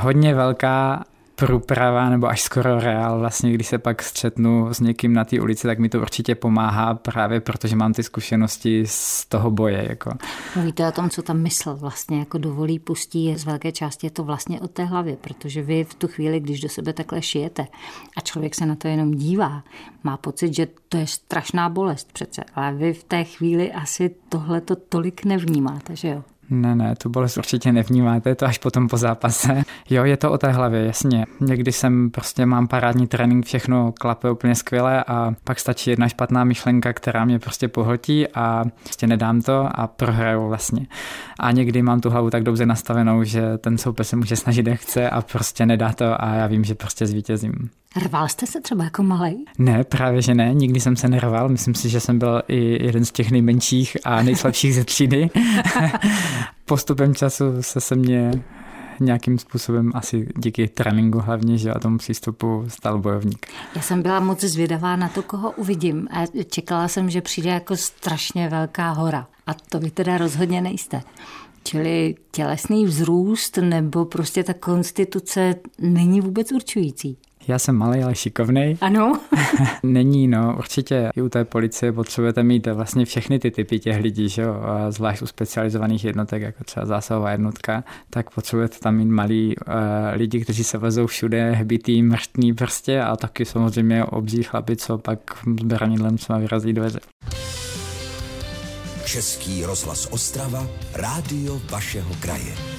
Hodně 0.00 0.34
velká 0.34 1.04
průprava 1.36 2.10
nebo 2.10 2.26
až 2.26 2.42
skoro 2.42 2.80
reál. 2.80 3.18
Vlastně, 3.18 3.52
když 3.52 3.66
se 3.66 3.78
pak 3.78 4.02
střetnu 4.02 4.74
s 4.74 4.80
někým 4.80 5.12
na 5.12 5.24
té 5.24 5.40
ulici, 5.40 5.66
tak 5.66 5.78
mi 5.78 5.88
to 5.88 6.00
určitě 6.00 6.34
pomáhá 6.34 6.94
právě 6.94 7.40
protože 7.40 7.76
mám 7.76 7.92
ty 7.92 8.02
zkušenosti 8.02 8.82
z 8.86 9.26
toho 9.26 9.50
boje. 9.50 9.86
Jako. 9.88 10.10
Mluvíte 10.56 10.88
o 10.88 10.92
tom, 10.92 11.10
co 11.10 11.22
tam 11.22 11.38
mysl 11.38 11.74
vlastně 11.74 12.18
jako 12.18 12.38
dovolí, 12.38 12.78
pustí, 12.78 13.34
z 13.36 13.44
velké 13.44 13.72
části 13.72 14.06
je 14.06 14.10
to 14.10 14.24
vlastně 14.24 14.60
o 14.60 14.68
té 14.68 14.84
hlavě, 14.84 15.16
protože 15.16 15.62
vy 15.62 15.84
v 15.84 15.94
tu 15.94 16.08
chvíli, 16.08 16.40
když 16.40 16.60
do 16.60 16.68
sebe 16.68 16.92
takhle 16.92 17.22
šijete 17.22 17.66
a 18.16 18.20
člověk 18.20 18.54
se 18.54 18.66
na 18.66 18.76
to 18.76 18.88
jenom 18.88 19.10
dívá, 19.14 19.62
má 20.04 20.16
pocit, 20.16 20.54
že 20.54 20.68
to 20.88 20.96
je 20.96 21.06
strašná 21.06 21.68
bolest 21.68 22.12
přece, 22.12 22.44
ale 22.54 22.74
vy 22.74 22.92
v 22.92 23.04
té 23.04 23.24
chvíli 23.24 23.72
asi 23.72 24.10
tohle 24.28 24.60
to 24.60 24.76
tolik 24.76 25.24
nevnímáte, 25.24 25.96
že 25.96 26.08
jo? 26.08 26.24
Ne, 26.50 26.74
ne, 26.74 26.94
tu 26.96 27.08
bolest 27.08 27.36
určitě 27.36 27.72
nevnímáte, 27.72 28.34
to 28.34 28.46
až 28.46 28.58
potom 28.58 28.88
po 28.88 28.96
zápase. 28.96 29.62
Jo, 29.90 30.04
je 30.04 30.16
to 30.16 30.32
o 30.32 30.38
té 30.38 30.52
hlavě, 30.52 30.84
jasně. 30.84 31.26
Někdy 31.40 31.72
jsem 31.72 32.10
prostě 32.10 32.46
mám 32.46 32.68
parádní 32.68 33.06
trénink, 33.06 33.46
všechno 33.46 33.92
klape 33.92 34.30
úplně 34.30 34.54
skvěle 34.54 35.04
a 35.04 35.34
pak 35.44 35.60
stačí 35.60 35.90
jedna 35.90 36.08
špatná 36.08 36.44
myšlenka, 36.44 36.92
která 36.92 37.24
mě 37.24 37.38
prostě 37.38 37.68
pohltí 37.68 38.28
a 38.28 38.64
prostě 38.82 39.06
nedám 39.06 39.42
to 39.42 39.68
a 39.74 39.86
prohraju 39.86 40.48
vlastně. 40.48 40.86
A 41.40 41.52
někdy 41.52 41.82
mám 41.82 42.00
tu 42.00 42.10
hlavu 42.10 42.30
tak 42.30 42.42
dobře 42.42 42.66
nastavenou, 42.66 43.24
že 43.24 43.58
ten 43.58 43.78
soupeř 43.78 44.06
se 44.06 44.16
může 44.16 44.36
snažit, 44.36 44.66
jak 44.66 44.80
chce 44.80 45.10
a 45.10 45.22
prostě 45.22 45.66
nedá 45.66 45.92
to 45.92 46.24
a 46.24 46.34
já 46.34 46.46
vím, 46.46 46.64
že 46.64 46.74
prostě 46.74 47.06
zvítězím. 47.06 47.70
Rval 48.02 48.28
jste 48.28 48.46
se 48.46 48.60
třeba 48.60 48.84
jako 48.84 49.02
malý? 49.02 49.44
Ne, 49.58 49.84
právě 49.84 50.22
že 50.22 50.34
ne, 50.34 50.54
nikdy 50.54 50.80
jsem 50.80 50.96
se 50.96 51.08
nerval. 51.08 51.48
Myslím 51.48 51.74
si, 51.74 51.88
že 51.88 52.00
jsem 52.00 52.18
byl 52.18 52.42
i 52.48 52.84
jeden 52.86 53.04
z 53.04 53.12
těch 53.12 53.30
nejmenších 53.30 53.96
a 54.04 54.22
nejslabších 54.22 54.74
ze 54.74 54.84
třídy. 54.84 55.30
Postupem 56.64 57.14
času 57.14 57.44
se 57.60 57.80
se 57.80 57.96
mě 57.96 58.30
nějakým 59.00 59.38
způsobem 59.38 59.90
asi 59.94 60.28
díky 60.36 60.68
tréninku 60.68 61.18
hlavně, 61.18 61.58
že 61.58 61.70
a 61.70 61.78
tomu 61.78 61.98
přístupu 61.98 62.64
stal 62.68 62.98
bojovník. 62.98 63.46
Já 63.76 63.82
jsem 63.82 64.02
byla 64.02 64.20
moc 64.20 64.40
zvědavá 64.40 64.96
na 64.96 65.08
to, 65.08 65.22
koho 65.22 65.50
uvidím 65.50 66.08
a 66.10 66.44
čekala 66.44 66.88
jsem, 66.88 67.10
že 67.10 67.20
přijde 67.20 67.50
jako 67.50 67.76
strašně 67.76 68.48
velká 68.48 68.90
hora. 68.90 69.26
A 69.46 69.54
to 69.54 69.78
vy 69.78 69.90
teda 69.90 70.18
rozhodně 70.18 70.60
nejste. 70.60 71.02
Čili 71.64 72.14
tělesný 72.30 72.84
vzrůst 72.84 73.56
nebo 73.56 74.04
prostě 74.04 74.44
ta 74.44 74.54
konstituce 74.54 75.54
není 75.78 76.20
vůbec 76.20 76.52
určující. 76.52 77.18
Já 77.48 77.58
jsem 77.58 77.76
malý, 77.76 78.02
ale 78.02 78.14
šikovný. 78.14 78.78
Ano. 78.80 79.20
Není, 79.82 80.28
no, 80.28 80.54
určitě 80.58 81.10
i 81.16 81.22
u 81.22 81.28
té 81.28 81.44
policie 81.44 81.92
potřebujete 81.92 82.42
mít 82.42 82.66
vlastně 82.66 83.04
všechny 83.04 83.38
ty 83.38 83.50
typy 83.50 83.78
těch 83.78 83.96
lidí, 83.96 84.28
že 84.28 84.42
jo, 84.42 84.54
a 84.62 84.90
zvlášť 84.90 85.22
u 85.22 85.26
specializovaných 85.26 86.04
jednotek, 86.04 86.42
jako 86.42 86.64
třeba 86.64 86.86
zásahová 86.86 87.30
jednotka, 87.30 87.84
tak 88.10 88.30
potřebujete 88.30 88.78
tam 88.78 88.96
mít 88.96 89.08
malí 89.08 89.56
uh, 89.56 89.74
lidi, 90.12 90.40
kteří 90.40 90.64
se 90.64 90.78
vezou 90.78 91.06
všude, 91.06 91.50
hbitý, 91.52 92.02
mrštný 92.02 92.54
prostě 92.54 93.02
a 93.02 93.16
taky 93.16 93.44
samozřejmě 93.44 94.04
obří 94.04 94.42
chlapi, 94.42 94.76
co 94.76 94.98
pak 94.98 95.18
s 95.60 95.64
beranidlem 95.64 96.16
třeba 96.16 96.38
vyrazí 96.38 96.72
do 96.72 96.82
veze. 96.82 96.98
Český 99.04 99.64
rozhlas 99.64 100.08
Ostrava, 100.10 100.66
rádio 100.94 101.60
vašeho 101.70 102.14
kraje. 102.20 102.75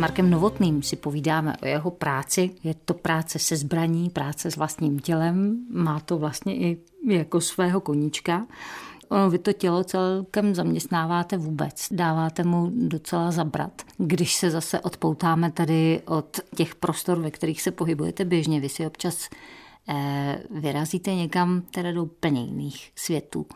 Markem 0.00 0.30
Novotným 0.30 0.82
si 0.82 0.96
povídáme 0.96 1.56
o 1.62 1.66
jeho 1.66 1.90
práci. 1.90 2.50
Je 2.64 2.74
to 2.74 2.94
práce 2.94 3.38
se 3.38 3.56
zbraní, 3.56 4.10
práce 4.10 4.50
s 4.50 4.56
vlastním 4.56 4.98
tělem. 4.98 5.66
Má 5.70 6.00
to 6.00 6.18
vlastně 6.18 6.56
i 6.56 6.78
jako 7.08 7.40
svého 7.40 7.80
koníčka. 7.80 8.46
Ono 9.08 9.30
vy 9.30 9.38
to 9.38 9.52
tělo 9.52 9.84
celkem 9.84 10.54
zaměstnáváte 10.54 11.36
vůbec, 11.36 11.86
dáváte 11.90 12.44
mu 12.44 12.70
docela 12.74 13.30
zabrat. 13.30 13.82
Když 13.98 14.34
se 14.34 14.50
zase 14.50 14.80
odpoutáme 14.80 15.50
tady 15.50 16.02
od 16.06 16.40
těch 16.56 16.74
prostor, 16.74 17.18
ve 17.18 17.30
kterých 17.30 17.62
se 17.62 17.70
pohybujete 17.70 18.24
běžně, 18.24 18.60
vy 18.60 18.68
si 18.68 18.86
občas 18.86 19.28
eh, 19.88 20.42
vyrazíte 20.50 21.14
někam 21.14 21.62
teda 21.70 21.92
do 21.92 22.04
úplně 22.04 22.44
jiných 22.44 22.92
světů. 22.96 23.46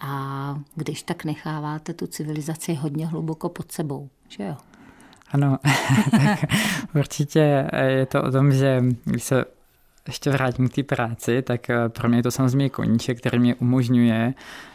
A 0.00 0.60
když 0.74 1.02
tak 1.02 1.24
necháváte 1.24 1.94
tu 1.94 2.06
civilizaci 2.06 2.74
hodně 2.74 3.06
hluboko 3.06 3.48
pod 3.48 3.72
sebou, 3.72 4.08
že 4.28 4.44
jo? 4.44 4.56
Ano, 5.34 5.58
tak 6.10 6.44
určitě 6.94 7.68
je 7.86 8.06
to 8.06 8.22
o 8.22 8.30
tom, 8.30 8.52
že 8.52 8.84
když 9.04 9.24
se 9.24 9.44
ještě 10.06 10.30
vrátím 10.30 10.68
k 10.68 10.74
té 10.74 10.82
práci, 10.82 11.42
tak 11.42 11.70
eh, 11.70 11.88
pro 11.88 12.08
mě 12.08 12.18
je 12.18 12.22
to 12.22 12.30
samozřejmě 12.30 12.70
koníček, 12.70 13.18
který 13.18 13.38
mě 13.38 13.54
umožňuje 13.54 14.34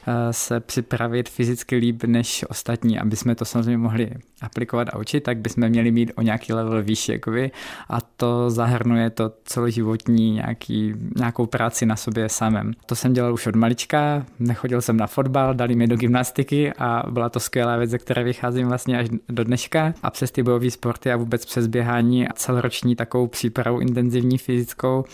Eh, 0.10 0.34
se 0.34 0.60
připravit 0.60 1.30
fyzicky 1.30 1.76
líp 1.76 2.04
než 2.04 2.46
ostatní, 2.50 3.00
aby 3.00 3.16
jsme 3.16 3.36
to 3.36 3.46
samozřejmě 3.46 3.78
mohli 3.78 4.12
aplikovat 4.42 4.88
a 4.94 4.98
učit, 4.98 5.22
tak 5.22 5.38
bychom 5.38 5.70
měli 5.70 5.92
mít 5.92 6.12
o 6.16 6.22
nějaký 6.22 6.54
level 6.54 6.84
výš, 6.84 7.10
jakoby, 7.10 7.52
a 7.90 8.02
to 8.02 8.50
zahrnuje 8.50 9.10
to 9.10 9.32
celoživotní 9.44 10.32
nějaký, 10.32 10.94
nějakou 11.16 11.46
práci 11.46 11.86
na 11.86 11.96
sobě 11.96 12.30
samém. 12.30 12.74
To 12.86 12.96
jsem 12.96 13.14
dělal 13.14 13.34
už 13.34 13.48
od 13.48 13.56
malička, 13.56 14.26
nechodil 14.40 14.82
jsem 14.82 14.98
na 14.98 15.08
fotbal, 15.08 15.54
dali 15.54 15.76
mi 15.76 15.88
do 15.88 15.98
gymnastiky 15.98 16.74
a 16.74 17.04
byla 17.10 17.30
to 17.30 17.40
skvělá 17.40 17.78
věc, 17.78 17.90
ze 17.90 17.98
které 17.98 18.24
vycházím 18.24 18.68
vlastně 18.68 19.00
až 19.00 19.08
do 19.30 19.44
dneška 19.44 19.94
a 20.04 20.10
přes 20.10 20.32
ty 20.32 20.44
bojové 20.44 20.72
sporty 20.72 21.12
a 21.12 21.18
vůbec 21.18 21.46
přes 21.46 21.68
běhání 21.68 22.28
a 22.28 22.34
celoroční 22.34 22.96
takovou 22.96 23.28
přípravu 23.28 23.80
intenzivní 23.80 24.38
fyzickou 24.38 25.06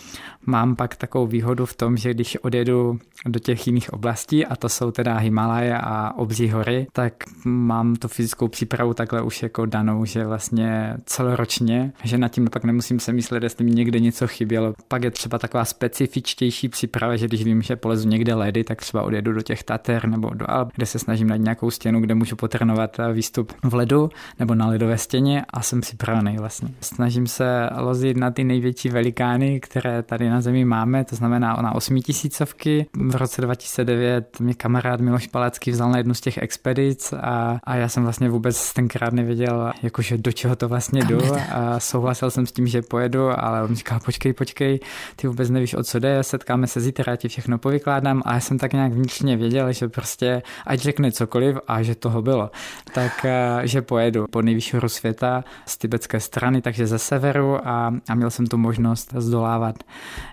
mám 0.46 0.76
pak 0.76 0.96
takovou 0.96 1.26
výhodu 1.26 1.66
v 1.66 1.74
tom, 1.74 1.96
že 1.96 2.14
když 2.14 2.36
odjedu 2.36 2.98
do 3.26 3.38
těch 3.38 3.66
jiných 3.66 3.92
oblastí 3.92 4.46
a 4.46 4.56
to 4.56 4.68
jsou 4.68 4.90
teda 4.90 5.16
Himalaje 5.16 5.78
a 5.78 6.12
obří 6.16 6.50
hory, 6.50 6.86
tak 6.92 7.12
mám 7.44 7.96
tu 7.96 8.08
fyzickou 8.08 8.48
přípravu 8.48 8.94
takhle 8.94 9.22
už 9.22 9.42
jako 9.42 9.66
danou, 9.66 10.04
že 10.04 10.26
vlastně 10.26 10.96
celoročně, 11.04 11.92
že 12.04 12.18
nad 12.18 12.28
tím 12.28 12.48
pak 12.52 12.64
nemusím 12.64 13.00
se 13.00 13.12
myslet, 13.12 13.42
jestli 13.42 13.64
mi 13.64 13.70
někde 13.70 14.00
něco 14.00 14.26
chybělo. 14.26 14.74
Pak 14.88 15.04
je 15.04 15.10
třeba 15.10 15.38
taková 15.38 15.64
specifičtější 15.64 16.68
příprava, 16.68 17.16
že 17.16 17.26
když 17.26 17.44
vím, 17.44 17.62
že 17.62 17.76
polezu 17.76 18.08
někde 18.08 18.34
ledy, 18.34 18.64
tak 18.64 18.80
třeba 18.80 19.02
odjedu 19.02 19.32
do 19.32 19.42
těch 19.42 19.62
Tater 19.62 20.08
nebo 20.08 20.30
do 20.30 20.50
Alp, 20.50 20.70
kde 20.76 20.86
se 20.86 20.98
snažím 20.98 21.28
najít 21.28 21.42
nějakou 21.42 21.70
stěnu, 21.70 22.00
kde 22.00 22.14
můžu 22.14 22.36
potrénovat 22.36 23.00
výstup 23.12 23.52
v 23.62 23.74
ledu 23.74 24.10
nebo 24.38 24.54
na 24.54 24.66
ledové 24.66 24.98
stěně 24.98 25.44
a 25.50 25.62
jsem 25.62 25.80
připravený 25.80 26.36
vlastně. 26.38 26.68
Snažím 26.80 27.26
se 27.26 27.68
lozit 27.76 28.16
na 28.16 28.30
ty 28.30 28.44
největší 28.44 28.88
velikány, 28.88 29.60
které 29.60 29.95
tady 30.02 30.30
na 30.30 30.40
zemi 30.40 30.64
máme, 30.64 31.04
to 31.04 31.16
znamená 31.16 31.56
na 31.62 31.74
osmitisícovky. 31.74 32.86
V 32.96 33.16
roce 33.16 33.42
2009 33.42 34.40
mě 34.40 34.54
kamarád 34.54 35.00
Miloš 35.00 35.26
Palecký 35.26 35.70
vzal 35.70 35.90
na 35.90 35.98
jednu 35.98 36.14
z 36.14 36.20
těch 36.20 36.38
expedic 36.38 37.12
a, 37.12 37.58
a 37.64 37.76
já 37.76 37.88
jsem 37.88 38.02
vlastně 38.02 38.28
vůbec 38.30 38.72
tenkrát 38.72 39.12
nevěděl, 39.12 39.72
jakože 39.82 40.18
do 40.18 40.32
čeho 40.32 40.56
to 40.56 40.68
vlastně 40.68 41.04
jdu. 41.04 41.18
a 41.52 41.80
souhlasil 41.80 42.30
jsem 42.30 42.46
s 42.46 42.52
tím, 42.52 42.66
že 42.66 42.82
pojedu, 42.82 43.28
ale 43.36 43.62
on 43.62 43.74
říkal, 43.74 44.00
počkej, 44.04 44.32
počkej, 44.32 44.80
ty 45.16 45.26
vůbec 45.26 45.50
nevíš, 45.50 45.74
o 45.74 45.82
co 45.82 45.98
jde, 45.98 46.22
setkáme 46.22 46.66
se 46.66 46.80
zítra, 46.80 47.10
já 47.10 47.16
ti 47.16 47.28
všechno 47.28 47.58
povykládám. 47.58 48.22
A 48.24 48.34
já 48.34 48.40
jsem 48.40 48.58
tak 48.58 48.72
nějak 48.72 48.92
vnitřně 48.92 49.36
věděl, 49.36 49.72
že 49.72 49.88
prostě 49.88 50.42
ať 50.66 50.80
řekne 50.80 51.12
cokoliv 51.12 51.56
a 51.68 51.82
že 51.82 51.94
toho 51.94 52.22
bylo, 52.22 52.50
tak 52.94 53.24
eh, 53.24 53.60
že 53.64 53.82
pojedu 53.82 54.26
po 54.30 54.42
nejvyšší 54.42 54.76
světa 54.86 55.44
z 55.66 55.78
tibetské 55.78 56.20
strany, 56.20 56.62
takže 56.62 56.86
ze 56.86 56.98
severu 56.98 57.68
a, 57.68 57.94
a 58.08 58.14
měl 58.14 58.30
jsem 58.30 58.46
tu 58.46 58.56
možnost 58.58 59.14
zdolávat 59.16 59.76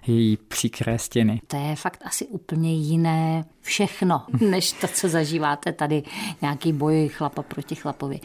její 0.07 0.38
příkré 0.38 1.00
stěny. 1.00 1.41
To 1.48 1.57
je 1.57 1.75
fakt 1.75 2.01
asi 2.05 2.25
úplně 2.25 2.74
jiné 2.74 3.45
všechno, 3.62 4.25
než 4.50 4.72
to, 4.72 4.88
co 4.88 5.10
zažíváte 5.10 5.72
tady, 5.72 6.03
nějaký 6.41 6.74
boj 6.74 7.10
chlapa 7.13 7.41
proti 7.41 7.75
chlapovi. 7.75 8.19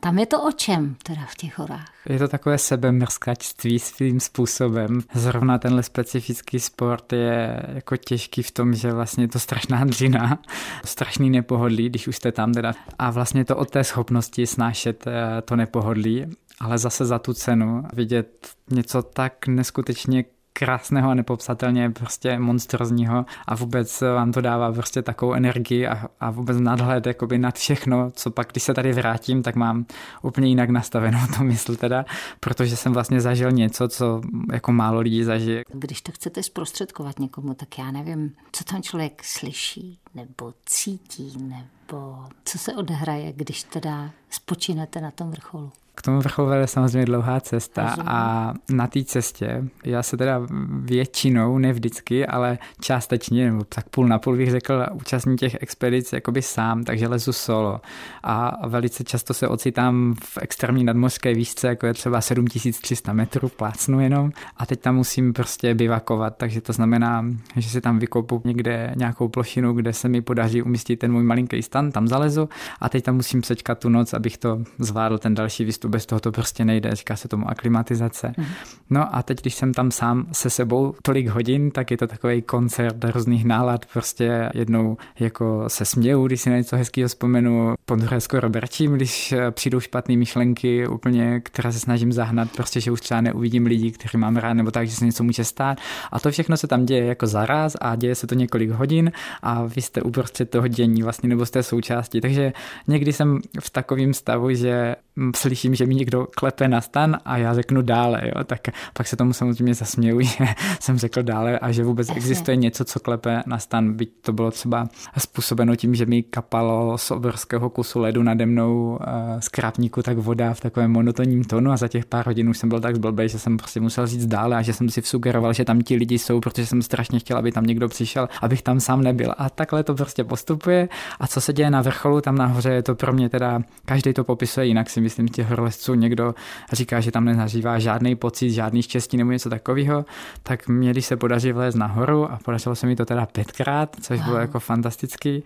Tam 0.00 0.18
je 0.18 0.26
to 0.26 0.42
o 0.42 0.52
čem 0.52 0.96
teda 1.02 1.20
v 1.26 1.34
těch 1.34 1.58
horách? 1.58 1.92
Je 2.06 2.18
to 2.18 2.28
takové 2.28 2.58
sebemrskačství 2.58 3.78
svým 3.78 4.20
způsobem. 4.20 5.00
Zrovna 5.14 5.58
tenhle 5.58 5.82
specifický 5.82 6.60
sport 6.60 7.12
je 7.12 7.62
jako 7.74 7.96
těžký 7.96 8.42
v 8.42 8.50
tom, 8.50 8.74
že 8.74 8.92
vlastně 8.92 9.24
je 9.24 9.28
to 9.28 9.38
strašná 9.38 9.84
dřina, 9.84 10.38
strašný 10.84 11.30
nepohodlí, 11.30 11.88
když 11.88 12.08
už 12.08 12.16
jste 12.16 12.32
tam 12.32 12.52
teda. 12.52 12.72
A 12.98 13.10
vlastně 13.10 13.44
to 13.44 13.56
od 13.56 13.70
té 13.70 13.84
schopnosti 13.84 14.46
snášet 14.46 15.06
eh, 15.06 15.42
to 15.42 15.56
nepohodlí, 15.56 16.26
ale 16.60 16.78
zase 16.78 17.04
za 17.04 17.18
tu 17.18 17.34
cenu 17.34 17.82
vidět 17.92 18.48
něco 18.70 19.02
tak 19.02 19.46
neskutečně 19.46 20.24
krásného 20.52 21.10
a 21.10 21.14
nepopsatelně 21.14 21.90
prostě 21.90 22.38
monstrozního 22.38 23.24
a 23.46 23.54
vůbec 23.54 24.00
vám 24.00 24.32
to 24.32 24.40
dává 24.40 24.72
prostě 24.72 25.02
takovou 25.02 25.32
energii 25.32 25.86
a, 25.86 26.08
a 26.20 26.30
vůbec 26.30 26.60
nadhled 26.60 27.06
jakoby 27.06 27.38
nad 27.38 27.54
všechno, 27.54 28.10
co 28.10 28.30
pak, 28.30 28.48
když 28.52 28.62
se 28.62 28.74
tady 28.74 28.92
vrátím, 28.92 29.42
tak 29.42 29.56
mám 29.56 29.86
úplně 30.22 30.48
jinak 30.48 30.70
nastavenou 30.70 31.20
to 31.38 31.44
mysl 31.44 31.76
teda, 31.76 32.04
protože 32.40 32.76
jsem 32.76 32.92
vlastně 32.92 33.20
zažil 33.20 33.52
něco, 33.52 33.88
co 33.88 34.20
jako 34.52 34.72
málo 34.72 35.00
lidí 35.00 35.24
zažije. 35.24 35.64
Když 35.72 36.02
to 36.02 36.12
chcete 36.12 36.42
zprostředkovat 36.42 37.18
někomu, 37.18 37.54
tak 37.54 37.78
já 37.78 37.90
nevím, 37.90 38.34
co 38.52 38.64
tam 38.64 38.82
člověk 38.82 39.24
slyší, 39.24 39.98
nebo 40.14 40.54
cítí, 40.66 41.32
nebo 41.38 42.24
co 42.44 42.58
se 42.58 42.74
odehraje, 42.74 43.32
když 43.32 43.62
teda 43.62 44.10
spočinete 44.30 45.00
na 45.00 45.10
tom 45.10 45.30
vrcholu. 45.30 45.72
K 46.00 46.02
tomu 46.02 46.18
vrcholu 46.18 46.48
vede 46.48 46.66
samozřejmě 46.66 47.04
dlouhá 47.04 47.40
cesta 47.40 47.82
Rozumím. 47.82 48.08
a 48.08 48.54
na 48.70 48.86
té 48.86 49.04
cestě 49.04 49.64
já 49.84 50.02
se 50.02 50.16
teda 50.16 50.40
většinou, 50.70 51.58
ne 51.58 51.72
vždycky, 51.72 52.26
ale 52.26 52.58
částečně, 52.80 53.50
nebo 53.50 53.64
tak 53.64 53.88
půl 53.88 54.08
na 54.08 54.18
půl 54.18 54.36
bych 54.36 54.50
řekl, 54.50 54.86
účastní 54.92 55.36
těch 55.36 55.56
expedic 55.60 56.12
jakoby 56.12 56.42
sám, 56.42 56.84
takže 56.84 57.08
lezu 57.08 57.32
solo. 57.32 57.80
A 58.22 58.66
velice 58.68 59.04
často 59.04 59.34
se 59.34 59.48
ocitám 59.48 60.14
v 60.24 60.38
extrémní 60.40 60.84
nadmořské 60.84 61.34
výšce, 61.34 61.68
jako 61.68 61.86
je 61.86 61.94
třeba 61.94 62.20
7300 62.20 63.12
metrů, 63.12 63.48
plácnu 63.48 64.00
jenom 64.00 64.32
a 64.56 64.66
teď 64.66 64.80
tam 64.80 64.96
musím 64.96 65.32
prostě 65.32 65.74
bivakovat, 65.74 66.36
takže 66.36 66.60
to 66.60 66.72
znamená, 66.72 67.24
že 67.56 67.68
si 67.68 67.80
tam 67.80 67.98
vykopu 67.98 68.42
někde 68.44 68.94
nějakou 68.96 69.28
plošinu, 69.28 69.72
kde 69.72 69.92
se 69.92 70.08
mi 70.08 70.22
podaří 70.22 70.62
umístit 70.62 70.96
ten 70.96 71.12
můj 71.12 71.22
malinký 71.22 71.62
stan, 71.62 71.92
tam 71.92 72.08
zalezu 72.08 72.48
a 72.80 72.88
teď 72.88 73.04
tam 73.04 73.16
musím 73.16 73.42
sečkat 73.42 73.78
tu 73.78 73.88
noc, 73.88 74.14
abych 74.14 74.38
to 74.38 74.62
zvládl 74.78 75.18
ten 75.18 75.34
další 75.34 75.64
výstup 75.64 75.89
bez 75.90 76.06
toho 76.06 76.20
to 76.20 76.32
prostě 76.32 76.64
nejde, 76.64 76.94
říká 76.94 77.16
se 77.16 77.28
tomu 77.28 77.50
aklimatizace. 77.50 78.32
Mm. 78.36 78.44
No 78.90 79.16
a 79.16 79.22
teď, 79.22 79.40
když 79.40 79.54
jsem 79.54 79.74
tam 79.74 79.90
sám 79.90 80.26
se 80.32 80.50
sebou 80.50 80.94
tolik 81.02 81.28
hodin, 81.28 81.70
tak 81.70 81.90
je 81.90 81.96
to 81.96 82.06
takový 82.06 82.42
koncert 82.42 83.04
různých 83.04 83.44
nálad, 83.44 83.86
prostě 83.92 84.50
jednou 84.54 84.96
jako 85.20 85.64
se 85.68 85.84
směju, 85.84 86.26
když 86.26 86.40
si 86.40 86.50
na 86.50 86.56
něco 86.56 86.76
hezkého 86.76 87.08
vzpomenu, 87.08 87.74
po 87.84 87.96
druhé 87.96 88.20
skoro 88.20 88.50
brčím, 88.50 88.92
když 88.92 89.32
eh, 89.32 89.50
přijdou 89.50 89.80
špatné 89.80 90.16
myšlenky 90.16 90.88
úplně, 90.88 91.40
které 91.40 91.72
se 91.72 91.78
snažím 91.78 92.12
zahnat, 92.12 92.50
prostě, 92.50 92.80
že 92.80 92.90
už 92.90 93.00
třeba 93.00 93.20
neuvidím 93.20 93.66
lidi, 93.66 93.90
kteří 93.90 94.18
mám 94.18 94.36
rád, 94.36 94.52
nebo 94.52 94.70
tak, 94.70 94.88
že 94.88 94.96
se 94.96 95.04
něco 95.04 95.24
může 95.24 95.44
stát. 95.44 95.78
A 96.12 96.20
to 96.20 96.30
všechno 96.30 96.56
se 96.56 96.66
tam 96.66 96.86
děje 96.86 97.04
jako 97.04 97.26
zaraz 97.26 97.76
a 97.80 97.96
děje 97.96 98.14
se 98.14 98.26
to 98.26 98.34
několik 98.34 98.70
hodin 98.70 99.12
a 99.42 99.64
vy 99.64 99.82
jste 99.82 100.02
uprostřed 100.02 100.50
toho 100.50 100.68
dění 100.68 101.02
vlastně, 101.02 101.28
nebo 101.28 101.46
jste 101.46 101.62
součástí. 101.62 102.20
Takže 102.20 102.52
někdy 102.88 103.12
jsem 103.12 103.38
v 103.60 103.70
takovém 103.70 104.14
stavu, 104.14 104.54
že 104.54 104.96
slyším, 105.36 105.74
že 105.74 105.86
mi 105.86 105.94
někdo 105.94 106.26
klepe 106.36 106.68
na 106.68 106.80
stan 106.80 107.18
a 107.24 107.36
já 107.36 107.54
řeknu 107.54 107.82
dále, 107.82 108.22
jo, 108.24 108.44
tak 108.44 108.60
pak 108.92 109.06
se 109.06 109.16
tomu 109.16 109.32
samozřejmě 109.32 109.74
zasměju, 109.74 110.20
že 110.20 110.46
jsem 110.80 110.98
řekl 110.98 111.22
dále 111.22 111.58
a 111.58 111.72
že 111.72 111.84
vůbec 111.84 112.10
existuje 112.10 112.56
něco, 112.56 112.84
co 112.84 113.00
klepe 113.00 113.42
na 113.46 113.58
stan, 113.58 113.92
byť 113.92 114.10
to 114.22 114.32
bylo 114.32 114.50
třeba 114.50 114.88
způsobeno 115.18 115.76
tím, 115.76 115.94
že 115.94 116.06
mi 116.06 116.22
kapalo 116.22 116.98
z 116.98 117.10
obrovského 117.10 117.70
kusu 117.70 118.00
ledu 118.00 118.22
nade 118.22 118.46
mnou 118.46 118.98
z 119.38 119.48
krápníku 119.48 120.02
tak 120.02 120.18
voda 120.18 120.54
v 120.54 120.60
takovém 120.60 120.90
monotonním 120.90 121.44
tónu 121.44 121.70
a 121.70 121.76
za 121.76 121.88
těch 121.88 122.04
pár 122.04 122.26
hodin 122.26 122.48
už 122.48 122.58
jsem 122.58 122.68
byl 122.68 122.80
tak 122.80 122.96
zblbej, 122.96 123.28
že 123.28 123.38
jsem 123.38 123.56
prostě 123.56 123.80
musel 123.80 124.06
říct 124.06 124.26
dále 124.26 124.56
a 124.56 124.62
že 124.62 124.72
jsem 124.72 124.88
si 124.88 125.00
vsugeroval, 125.00 125.52
že 125.52 125.64
tam 125.64 125.80
ti 125.80 125.96
lidi 125.96 126.18
jsou, 126.18 126.40
protože 126.40 126.66
jsem 126.66 126.82
strašně 126.82 127.18
chtěl, 127.18 127.38
aby 127.38 127.52
tam 127.52 127.64
někdo 127.64 127.88
přišel, 127.88 128.28
abych 128.42 128.62
tam 128.62 128.80
sám 128.80 129.02
nebyl. 129.02 129.34
A 129.38 129.50
takhle 129.50 129.84
to 129.84 129.94
prostě 129.94 130.24
postupuje. 130.24 130.88
A 131.20 131.26
co 131.26 131.40
se 131.40 131.52
děje 131.52 131.70
na 131.70 131.82
vrcholu, 131.82 132.20
tam 132.20 132.34
nahoře 132.34 132.70
je 132.70 132.82
to 132.82 132.94
pro 132.94 133.12
mě 133.12 133.28
teda, 133.28 133.62
každý 133.84 134.12
to 134.12 134.24
popisuje 134.24 134.66
jinak, 134.66 134.90
si 134.90 135.00
myslím, 135.00 135.09
těch 135.10 135.48
horolezců. 135.48 135.94
Někdo 135.94 136.34
říká, 136.72 137.00
že 137.00 137.10
tam 137.10 137.24
nezažívá 137.24 137.78
žádný 137.78 138.16
pocit, 138.16 138.50
žádný 138.50 138.82
štěstí 138.82 139.16
nebo 139.16 139.30
něco 139.32 139.50
takového. 139.50 140.04
Tak 140.42 140.68
mě, 140.68 140.90
když 140.90 141.06
se 141.06 141.16
podaří 141.16 141.52
vlézt 141.52 141.78
nahoru 141.78 142.32
a 142.32 142.38
podařilo 142.44 142.74
se 142.74 142.86
mi 142.86 142.96
to 142.96 143.04
teda 143.04 143.26
pětkrát, 143.26 143.96
což 144.00 144.18
wow. 144.18 144.26
bylo 144.28 144.38
jako 144.38 144.60
fantastický, 144.60 145.44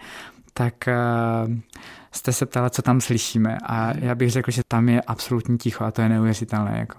tak 0.55 0.75
uh, 1.47 1.55
jste 2.15 2.33
se 2.33 2.47
ptala, 2.47 2.71
co 2.71 2.83
tam 2.83 3.01
slyšíme 3.01 3.59
a 3.67 3.97
já 3.97 4.15
bych 4.15 4.31
řekl, 4.31 4.51
že 4.51 4.63
tam 4.69 4.89
je 4.89 5.03
absolutní 5.03 5.59
ticho 5.59 5.85
a 5.85 5.91
to 5.91 6.03
je 6.03 6.09
neuvěřitelné. 6.09 6.79
Jako. 6.79 6.99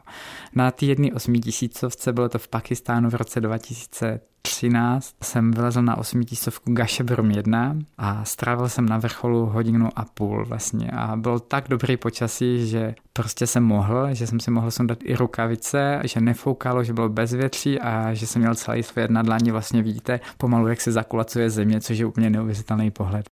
Na 0.55 0.71
té 0.71 0.85
jedné 0.85 1.13
osmitisícovce, 1.13 2.13
bylo 2.13 2.29
to 2.29 2.39
v 2.39 2.47
Pakistánu 2.47 3.09
v 3.09 3.13
roce 3.13 3.41
2013, 3.41 5.15
jsem 5.23 5.51
vylezl 5.51 5.81
na 5.81 5.97
osmitisícovku 5.97 6.73
Gašebrum 6.73 7.31
1 7.31 7.77
a 7.97 8.25
strávil 8.25 8.69
jsem 8.69 8.85
na 8.85 8.97
vrcholu 8.97 9.45
hodinu 9.45 9.89
a 9.95 10.05
půl 10.05 10.45
vlastně 10.45 10.91
a 10.91 11.15
bylo 11.15 11.39
tak 11.39 11.65
dobrý 11.67 11.97
počasí, 11.97 12.67
že 12.67 12.95
prostě 13.13 13.47
jsem 13.47 13.63
mohl, 13.63 14.13
že 14.13 14.27
jsem 14.27 14.39
si 14.39 14.51
mohl 14.51 14.71
sundat 14.71 14.97
i 15.03 15.15
rukavice, 15.15 16.01
že 16.03 16.21
nefoukalo, 16.21 16.83
že 16.83 16.93
bylo 16.93 17.09
bezvětří 17.09 17.79
a 17.79 18.13
že 18.13 18.27
jsem 18.27 18.41
měl 18.41 18.55
celý 18.55 18.83
svět 18.83 19.11
na 19.11 19.21
dlaní, 19.21 19.51
vlastně 19.51 19.81
vidíte 19.81 20.19
pomalu, 20.37 20.67
jak 20.67 20.81
se 20.81 20.91
zakulacuje 20.91 21.49
země, 21.49 21.81
což 21.81 21.97
je 21.97 22.05
úplně 22.05 22.29
neuvěřitelný 22.29 22.91
pohled. 22.91 23.34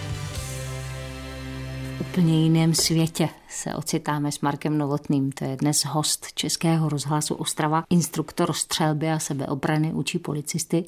Úplně 2.01 2.43
jiném 2.43 2.73
světě 2.73 3.29
se 3.49 3.75
ocitáme 3.75 4.31
s 4.31 4.41
Markem 4.41 4.77
Novotným. 4.77 5.31
To 5.31 5.45
je 5.45 5.55
dnes 5.55 5.85
host 5.85 6.33
Českého 6.33 6.89
rozhlasu 6.89 7.35
Ostrava, 7.35 7.83
instruktor 7.89 8.53
střelby 8.53 9.11
a 9.11 9.19
sebeobrany, 9.19 9.93
učí 9.93 10.19
policisty. 10.19 10.85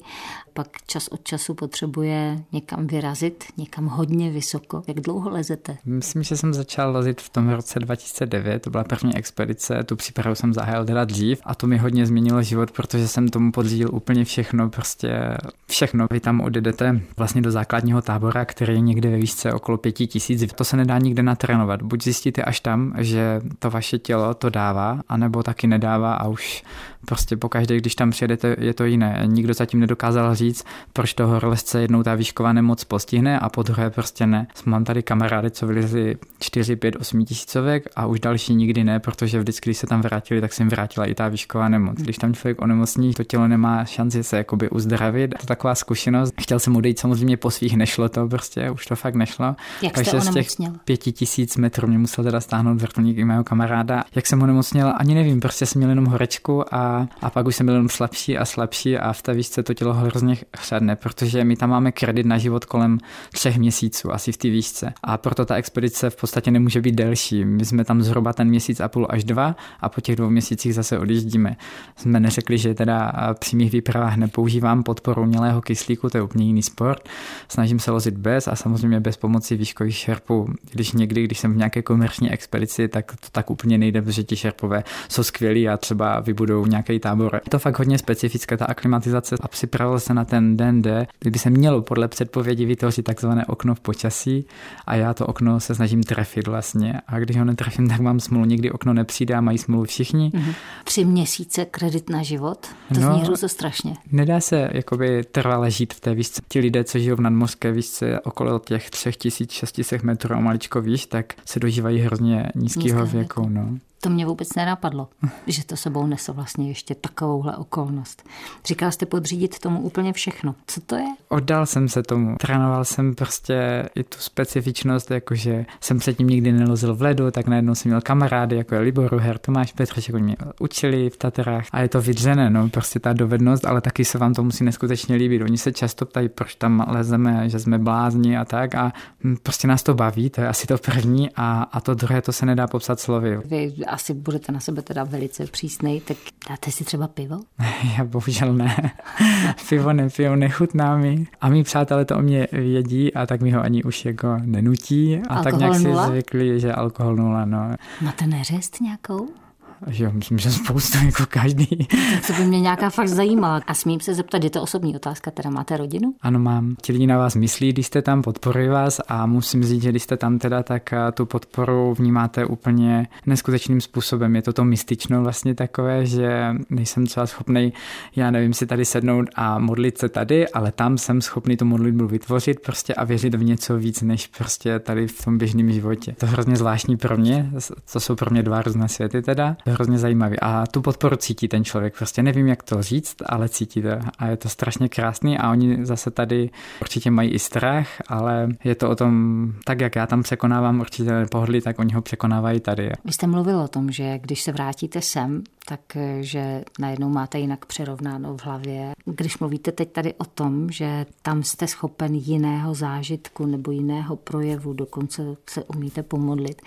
Pak 0.52 0.68
čas 0.86 1.08
od 1.08 1.24
času 1.24 1.54
potřebuje 1.54 2.44
někam 2.52 2.86
vyrazit, 2.86 3.44
někam 3.56 3.86
hodně 3.86 4.30
vysoko. 4.30 4.82
Jak 4.86 5.00
dlouho 5.00 5.30
lezete? 5.30 5.76
Myslím, 5.84 6.22
že 6.22 6.36
jsem 6.36 6.54
začal 6.54 6.92
lezit 6.92 7.20
v 7.20 7.28
tom 7.28 7.48
roce 7.48 7.80
2009. 7.80 8.62
To 8.62 8.70
byla 8.70 8.84
první 8.84 9.16
expedice, 9.16 9.84
tu 9.84 9.96
přípravu 9.96 10.34
jsem 10.34 10.54
zahájil 10.54 10.84
teda 10.84 11.04
dřív 11.04 11.40
a 11.44 11.54
to 11.54 11.66
mi 11.66 11.78
hodně 11.78 12.06
změnilo 12.06 12.42
život, 12.42 12.70
protože 12.70 13.08
jsem 13.08 13.28
tomu 13.28 13.52
podřídil 13.52 13.88
úplně 13.92 14.24
všechno, 14.24 14.70
prostě 14.70 15.36
všechno. 15.66 16.06
Vy 16.10 16.20
tam 16.20 16.40
odjedete 16.40 17.00
vlastně 17.16 17.42
do 17.42 17.50
základního 17.50 18.02
tábora, 18.02 18.44
který 18.44 18.72
je 18.72 18.80
někde 18.80 19.10
ve 19.10 19.16
výšce 19.16 19.52
okolo 19.52 19.78
pěti 19.78 20.06
tisíc. 20.06 20.52
To 20.54 20.64
se 20.64 20.76
nedá 20.76 20.98
nikde 21.04 21.22
natrénovat. 21.22 21.82
Buď 21.82 22.02
zjistíte 22.02 22.42
až 22.42 22.60
tam, 22.60 22.92
že 22.98 23.40
to 23.58 23.70
vaše 23.70 23.98
tělo 23.98 24.34
to 24.34 24.50
dává, 24.50 25.00
anebo 25.08 25.42
taky 25.42 25.66
nedává 25.66 26.14
a 26.14 26.28
už 26.28 26.64
prostě 27.04 27.36
pokaždé, 27.36 27.76
když 27.76 27.94
tam 27.94 28.10
přijedete, 28.10 28.56
je 28.58 28.74
to 28.74 28.84
jiné. 28.84 29.22
Nikdo 29.26 29.54
zatím 29.54 29.80
nedokázal 29.80 30.34
říct, 30.34 30.64
proč 30.92 31.14
toho 31.14 31.32
horolezce 31.32 31.80
jednou 31.80 32.02
ta 32.02 32.14
výšková 32.14 32.52
nemoc 32.52 32.84
postihne 32.84 33.38
a 33.38 33.48
po 33.48 33.62
druhé 33.62 33.90
prostě 33.90 34.26
ne. 34.26 34.46
Mám 34.64 34.84
tady 34.84 35.02
kamarády, 35.02 35.50
co 35.50 35.66
vylezli 35.66 36.16
4, 36.40 36.76
5, 36.76 36.96
8 36.96 37.24
tisícovek 37.24 37.88
a 37.96 38.06
už 38.06 38.20
další 38.20 38.54
nikdy 38.54 38.84
ne, 38.84 39.00
protože 39.00 39.38
vždycky, 39.38 39.70
když 39.70 39.78
se 39.78 39.86
tam 39.86 40.00
vrátili, 40.00 40.40
tak 40.40 40.52
se 40.52 40.62
jim 40.62 40.68
vrátila 40.68 41.06
i 41.06 41.14
ta 41.14 41.28
výšková 41.28 41.68
nemoc. 41.68 41.98
Když 41.98 42.16
tam 42.16 42.34
člověk 42.34 42.62
onemocní, 42.62 43.14
to 43.14 43.24
tělo 43.24 43.48
nemá 43.48 43.84
šanci 43.84 44.24
se 44.24 44.36
jakoby 44.36 44.70
uzdravit. 44.70 45.34
To 45.40 45.46
taková 45.46 45.74
zkušenost. 45.74 46.34
Chtěl 46.40 46.58
jsem 46.58 46.76
odejít 46.76 46.98
samozřejmě 46.98 47.36
po 47.36 47.50
svých, 47.50 47.76
nešlo 47.76 48.08
to 48.08 48.28
prostě, 48.28 48.70
už 48.70 48.86
to 48.86 48.96
fakt 48.96 49.14
nešlo. 49.14 49.56
Jak 49.82 49.92
Takže 49.92 50.20
z 50.20 50.30
těch 50.30 50.46
pěti 50.84 51.12
tisíc 51.12 51.56
metrů 51.56 51.88
mě 51.88 51.98
musel 51.98 52.24
teda 52.24 52.40
stáhnout 52.40 52.80
vrtulník 52.80 53.18
i 53.18 53.24
mého 53.24 53.44
kamaráda. 53.44 54.04
Jak 54.14 54.26
jsem 54.26 54.42
onemocněl, 54.42 54.94
ani 54.96 55.14
nevím, 55.14 55.40
prostě 55.40 55.66
jsem 55.66 55.78
měl 55.78 55.90
jenom 55.90 56.04
horečku 56.04 56.74
a, 56.74 56.93
a 57.22 57.30
pak 57.30 57.46
už 57.46 57.56
jsem 57.56 57.66
byl 57.66 57.74
jenom 57.74 57.88
slabší 57.88 58.38
a 58.38 58.44
slabší 58.44 58.98
a 58.98 59.12
v 59.12 59.22
té 59.22 59.34
výšce 59.34 59.62
to 59.62 59.74
tělo 59.74 59.94
hrozně 59.94 60.36
chřadne, 60.56 60.96
protože 60.96 61.44
my 61.44 61.56
tam 61.56 61.70
máme 61.70 61.92
kredit 61.92 62.26
na 62.26 62.38
život 62.38 62.64
kolem 62.64 62.98
třech 63.32 63.58
měsíců, 63.58 64.12
asi 64.12 64.32
v 64.32 64.36
té 64.36 64.48
výšce. 64.48 64.92
A 65.02 65.18
proto 65.18 65.44
ta 65.44 65.54
expedice 65.54 66.10
v 66.10 66.16
podstatě 66.16 66.50
nemůže 66.50 66.80
být 66.80 66.94
delší. 66.94 67.44
My 67.44 67.64
jsme 67.64 67.84
tam 67.84 68.02
zhruba 68.02 68.32
ten 68.32 68.48
měsíc 68.48 68.80
a 68.80 68.88
půl 68.88 69.06
až 69.10 69.24
dva 69.24 69.56
a 69.80 69.88
po 69.88 70.00
těch 70.00 70.16
dvou 70.16 70.30
měsících 70.30 70.74
zase 70.74 70.98
odjíždíme. 70.98 71.56
Jsme 71.96 72.20
neřekli, 72.20 72.58
že 72.58 72.74
teda 72.74 73.12
při 73.38 73.56
mých 73.56 73.72
výpravách 73.72 74.16
nepoužívám 74.16 74.82
podporu 74.82 75.22
umělého 75.22 75.60
kyslíku, 75.60 76.10
to 76.10 76.18
je 76.18 76.22
úplně 76.22 76.44
jiný 76.44 76.62
sport. 76.62 77.08
Snažím 77.48 77.78
se 77.78 77.90
lozit 77.90 78.16
bez 78.16 78.48
a 78.48 78.56
samozřejmě 78.56 79.00
bez 79.00 79.16
pomoci 79.16 79.56
výškových 79.56 79.96
šerpů. 79.96 80.48
Když 80.72 80.92
někdy, 80.92 81.24
když 81.24 81.38
jsem 81.38 81.52
v 81.52 81.56
nějaké 81.56 81.82
komerční 81.82 82.30
expedici, 82.30 82.88
tak 82.88 83.12
to 83.12 83.26
tak 83.32 83.50
úplně 83.50 83.78
nejde, 83.78 84.02
protože 84.02 84.22
ti 84.22 84.36
šerpové 84.36 84.84
jsou 85.08 85.22
skvělí 85.22 85.68
a 85.68 85.76
třeba 85.76 86.20
vybudou 86.20 86.66
nějaký 86.88 87.00
tábor. 87.00 87.34
Je 87.34 87.50
to 87.50 87.58
fakt 87.58 87.78
hodně 87.78 87.98
specifické, 87.98 88.56
ta 88.56 88.64
aklimatizace 88.64 89.36
a 89.40 89.48
připravil 89.48 90.00
se 90.00 90.14
na 90.14 90.24
ten 90.24 90.56
den 90.56 90.82
D, 90.82 91.06
kdy 91.20 91.38
se 91.38 91.50
mělo 91.50 91.82
podle 91.82 92.08
předpovědi 92.08 92.66
vytvořit 92.66 93.02
takzvané 93.02 93.46
okno 93.46 93.74
v 93.74 93.80
počasí 93.80 94.46
a 94.86 94.94
já 94.94 95.14
to 95.14 95.26
okno 95.26 95.60
se 95.60 95.74
snažím 95.74 96.02
trefit 96.02 96.46
vlastně 96.46 97.00
a 97.06 97.18
když 97.18 97.36
ho 97.36 97.44
netrefím, 97.44 97.88
tak 97.88 98.00
mám 98.00 98.20
smůlu. 98.20 98.44
Někdy 98.44 98.70
okno 98.70 98.92
nepřijde 98.92 99.34
a 99.34 99.40
mají 99.40 99.58
smůlu 99.58 99.84
všichni. 99.84 100.30
Mm-hmm. 100.34 100.54
Tři 100.84 101.04
měsíce 101.04 101.64
kredit 101.64 102.10
na 102.10 102.22
život? 102.22 102.66
To 102.94 103.00
no, 103.00 103.18
zní 103.18 103.36
to 103.40 103.48
strašně. 103.48 103.94
Nedá 104.12 104.40
se 104.40 104.68
jakoby 104.72 105.24
trvale 105.24 105.70
žít 105.70 105.94
v 105.94 106.00
té 106.00 106.14
výšce. 106.14 106.42
Ti 106.48 106.60
lidé, 106.60 106.84
co 106.84 106.98
žijou 106.98 107.16
v 107.16 107.20
nadmořské 107.20 107.72
výšce 107.72 108.20
okolo 108.20 108.58
těch 108.58 108.90
3600 108.90 110.02
metrů 110.02 110.34
a 110.34 110.40
maličko 110.40 110.80
výš, 110.80 111.06
tak 111.06 111.32
se 111.44 111.60
dožívají 111.60 112.00
hrozně 112.00 112.50
nízkého 112.54 113.06
věku. 113.06 113.48
No. 113.48 113.78
To 114.04 114.10
mě 114.10 114.26
vůbec 114.26 114.54
nenapadlo, 114.54 115.08
že 115.46 115.64
to 115.64 115.76
sebou 115.76 116.06
nese 116.06 116.32
vlastně 116.32 116.68
ještě 116.68 116.94
takovouhle 116.94 117.56
okolnost. 117.56 118.22
Říkal 118.64 118.92
jste 118.92 119.06
podřídit 119.06 119.58
tomu 119.58 119.80
úplně 119.80 120.12
všechno. 120.12 120.54
Co 120.66 120.80
to 120.80 120.96
je? 120.96 121.06
Oddal 121.28 121.66
jsem 121.66 121.88
se 121.88 122.02
tomu. 122.02 122.36
Trénoval 122.40 122.84
jsem 122.84 123.14
prostě 123.14 123.88
i 123.94 124.04
tu 124.04 124.18
specifičnost, 124.18 125.10
jakože 125.10 125.66
jsem 125.80 125.98
předtím 125.98 126.26
nikdy 126.26 126.52
nelozil 126.52 126.94
v 126.94 127.02
ledu, 127.02 127.30
tak 127.30 127.46
najednou 127.46 127.74
jsem 127.74 127.90
měl 127.90 128.00
kamarády, 128.00 128.56
jako 128.56 128.74
je 128.74 128.80
Libor 128.80 129.10
Ruher, 129.10 129.38
Tomáš 129.38 129.72
Petřeček, 129.72 130.14
oni 130.14 130.24
mě 130.24 130.36
učili 130.60 131.10
v 131.10 131.16
Tatrách 131.16 131.66
a 131.72 131.80
je 131.80 131.88
to 131.88 132.00
vydřené, 132.00 132.50
no, 132.50 132.68
prostě 132.68 133.00
ta 133.00 133.12
dovednost, 133.12 133.64
ale 133.64 133.80
taky 133.80 134.04
se 134.04 134.18
vám 134.18 134.34
to 134.34 134.42
musí 134.42 134.64
neskutečně 134.64 135.16
líbit. 135.16 135.42
Oni 135.42 135.58
se 135.58 135.72
často 135.72 136.06
ptají, 136.06 136.28
proč 136.28 136.54
tam 136.54 136.86
lezeme, 136.88 137.48
že 137.48 137.58
jsme 137.58 137.78
blázni 137.78 138.38
a 138.38 138.44
tak 138.44 138.74
a 138.74 138.92
hm, 139.24 139.36
prostě 139.42 139.68
nás 139.68 139.82
to 139.82 139.94
baví, 139.94 140.30
to 140.30 140.40
je 140.40 140.48
asi 140.48 140.66
to 140.66 140.78
první 140.78 141.30
a, 141.36 141.62
a 141.72 141.80
to 141.80 141.94
druhé, 141.94 142.22
to 142.22 142.32
se 142.32 142.46
nedá 142.46 142.66
popsat 142.66 143.00
slovy. 143.00 143.38
Vy 143.44 143.72
asi 143.94 144.14
budete 144.14 144.52
na 144.52 144.60
sebe 144.60 144.82
teda 144.82 145.04
velice 145.04 145.46
přísnej, 145.46 146.00
tak 146.00 146.16
dáte 146.48 146.70
si 146.70 146.84
třeba 146.84 147.08
pivo? 147.08 147.40
Já 147.98 148.04
bohužel 148.04 148.54
ne. 148.54 148.92
pivo 149.68 149.92
nepiju, 149.92 150.34
nechutná 150.34 150.96
mi. 150.96 151.26
A 151.40 151.48
mý 151.48 151.64
přátelé 151.64 152.04
to 152.04 152.16
o 152.16 152.22
mě 152.22 152.48
vědí 152.52 153.14
a 153.14 153.26
tak 153.26 153.40
mi 153.40 153.50
ho 153.50 153.62
ani 153.62 153.82
už 153.82 154.04
jako 154.04 154.36
nenutí. 154.44 155.16
A 155.16 155.34
alkohol 155.34 155.44
tak 155.44 155.60
nějak 155.60 155.78
nula? 155.78 156.04
si 156.04 156.10
zvykli, 156.10 156.60
že 156.60 156.72
alkohol 156.72 157.16
nula, 157.16 157.44
no. 157.44 157.74
Máte 158.00 158.26
neřest 158.26 158.80
nějakou? 158.80 159.43
Že 159.86 160.08
myslím, 160.08 160.38
že 160.38 160.50
spousta 160.50 160.98
jako 161.04 161.22
každý. 161.28 161.88
To 162.26 162.32
by 162.32 162.44
mě 162.44 162.60
nějaká 162.60 162.90
fakt 162.90 163.08
zajímala. 163.08 163.60
A 163.66 163.74
smím 163.74 164.00
se 164.00 164.14
zeptat, 164.14 164.44
je 164.44 164.50
to 164.50 164.62
osobní 164.62 164.96
otázka, 164.96 165.30
teda 165.30 165.50
máte 165.50 165.76
rodinu? 165.76 166.14
Ano, 166.22 166.38
mám. 166.38 166.76
Ti 166.82 166.92
lidi 166.92 167.06
na 167.06 167.18
vás 167.18 167.34
myslí, 167.34 167.72
když 167.72 167.86
jste 167.86 168.02
tam, 168.02 168.22
podporují 168.22 168.68
vás 168.68 169.00
a 169.08 169.26
musím 169.26 169.64
říct, 169.64 169.82
že 169.82 169.90
když 169.90 170.02
jste 170.02 170.16
tam 170.16 170.38
teda, 170.38 170.62
tak 170.62 170.92
eh, 170.92 171.12
tu 171.12 171.26
podporu 171.26 171.94
vnímáte 171.94 172.46
úplně 172.46 173.08
neskutečným 173.26 173.80
způsobem. 173.80 174.36
Je 174.36 174.42
to 174.42 174.52
to 174.52 174.64
mystično 174.64 175.22
vlastně 175.22 175.54
takové, 175.54 176.06
že 176.06 176.54
nejsem 176.70 177.06
třeba 177.06 177.26
schopný, 177.26 177.72
já 178.16 178.30
nevím, 178.30 178.54
si 178.54 178.66
tady 178.66 178.84
sednout 178.84 179.28
a 179.34 179.58
modlit 179.58 179.98
se 179.98 180.08
tady, 180.08 180.48
ale 180.48 180.72
tam 180.72 180.98
jsem 180.98 181.20
schopný 181.20 181.56
tu 181.56 181.64
modlitbu 181.64 182.06
vytvořit 182.06 182.60
prostě 182.60 182.94
a 182.94 183.04
věřit 183.04 183.34
v 183.34 183.44
něco 183.44 183.76
víc, 183.76 184.02
než 184.02 184.26
prostě 184.26 184.78
tady 184.78 185.06
v 185.06 185.24
tom 185.24 185.38
běžném 185.38 185.72
životě. 185.72 186.14
To 186.18 186.26
je 186.26 186.32
hrozně 186.32 186.56
zvláštní 186.56 186.96
pro 186.96 187.16
mě, 187.16 187.50
to 187.92 188.00
jsou 188.00 188.14
pro 188.14 188.30
mě 188.30 188.42
dva 188.42 188.62
různé 188.62 188.88
světy 188.88 189.22
teda 189.22 189.56
hrozně 189.66 189.98
zajímavý 189.98 190.40
a 190.40 190.66
tu 190.66 190.82
podporu 190.82 191.16
cítí 191.16 191.48
ten 191.48 191.64
člověk. 191.64 191.96
Prostě 191.96 192.22
nevím, 192.22 192.48
jak 192.48 192.62
to 192.62 192.82
říct, 192.82 193.16
ale 193.26 193.48
cítí 193.48 193.82
to 193.82 193.88
a 194.18 194.26
je 194.26 194.36
to 194.36 194.48
strašně 194.48 194.88
krásný 194.88 195.38
a 195.38 195.50
oni 195.50 195.86
zase 195.86 196.10
tady 196.10 196.50
určitě 196.80 197.10
mají 197.10 197.30
i 197.30 197.38
strach, 197.38 197.88
ale 198.08 198.48
je 198.64 198.74
to 198.74 198.90
o 198.90 198.96
tom, 198.96 199.52
tak 199.64 199.80
jak 199.80 199.96
já 199.96 200.06
tam 200.06 200.22
překonávám 200.22 200.80
určitě 200.80 201.26
pohodlí, 201.30 201.60
tak 201.60 201.78
oni 201.78 201.94
ho 201.94 202.02
překonávají 202.02 202.60
tady. 202.60 202.90
Vy 203.04 203.12
jste 203.12 203.26
mluvil 203.26 203.60
o 203.60 203.68
tom, 203.68 203.90
že 203.90 204.18
když 204.18 204.42
se 204.42 204.52
vrátíte 204.52 205.02
sem, 205.02 205.42
tak 205.68 205.80
že 206.20 206.64
najednou 206.78 207.08
máte 207.08 207.38
jinak 207.38 207.66
přerovnáno 207.66 208.36
v 208.36 208.44
hlavě. 208.44 208.92
Když 209.04 209.38
mluvíte 209.38 209.72
teď 209.72 209.92
tady 209.92 210.14
o 210.14 210.24
tom, 210.24 210.70
že 210.70 211.06
tam 211.22 211.42
jste 211.42 211.66
schopen 211.66 212.14
jiného 212.14 212.74
zážitku 212.74 213.46
nebo 213.46 213.70
jiného 213.70 214.16
projevu, 214.16 214.72
dokonce 214.72 215.22
se 215.50 215.64
umíte 215.64 216.02
pomodlit, 216.02 216.62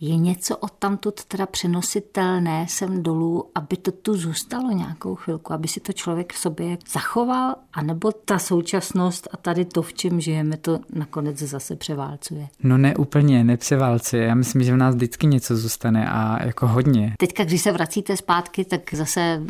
je 0.00 0.16
něco 0.16 0.56
od 0.56 0.70
tamtud 0.70 1.24
teda 1.24 1.46
přenositelné 1.46 2.66
sem 2.68 3.02
dolů, 3.02 3.44
aby 3.54 3.76
to 3.76 3.92
tu 3.92 4.14
zůstalo 4.14 4.70
nějakou 4.70 5.14
chvilku, 5.14 5.52
aby 5.52 5.68
si 5.68 5.80
to 5.80 5.92
člověk 5.92 6.32
v 6.32 6.38
sobě 6.38 6.78
zachoval, 6.92 7.54
anebo 7.72 8.12
ta 8.12 8.38
současnost 8.38 9.28
a 9.32 9.36
tady 9.36 9.64
to, 9.64 9.82
v 9.82 9.92
čem 9.92 10.20
žijeme, 10.20 10.56
to 10.56 10.80
nakonec 10.92 11.38
zase 11.38 11.76
převálcuje? 11.76 12.48
No 12.62 12.78
ne 12.78 12.96
úplně, 12.96 13.44
nepřeválcuje. 13.44 14.24
Já 14.24 14.34
myslím, 14.34 14.62
že 14.62 14.72
v 14.72 14.76
nás 14.76 14.94
vždycky 14.94 15.26
něco 15.26 15.56
zůstane 15.56 16.10
a 16.10 16.44
jako 16.44 16.66
hodně. 16.66 17.14
Teďka, 17.18 17.44
když 17.44 17.62
se 17.62 17.72
vracíte 17.72 18.16
zpátky, 18.16 18.33
tak 18.42 18.94
zase 18.94 19.42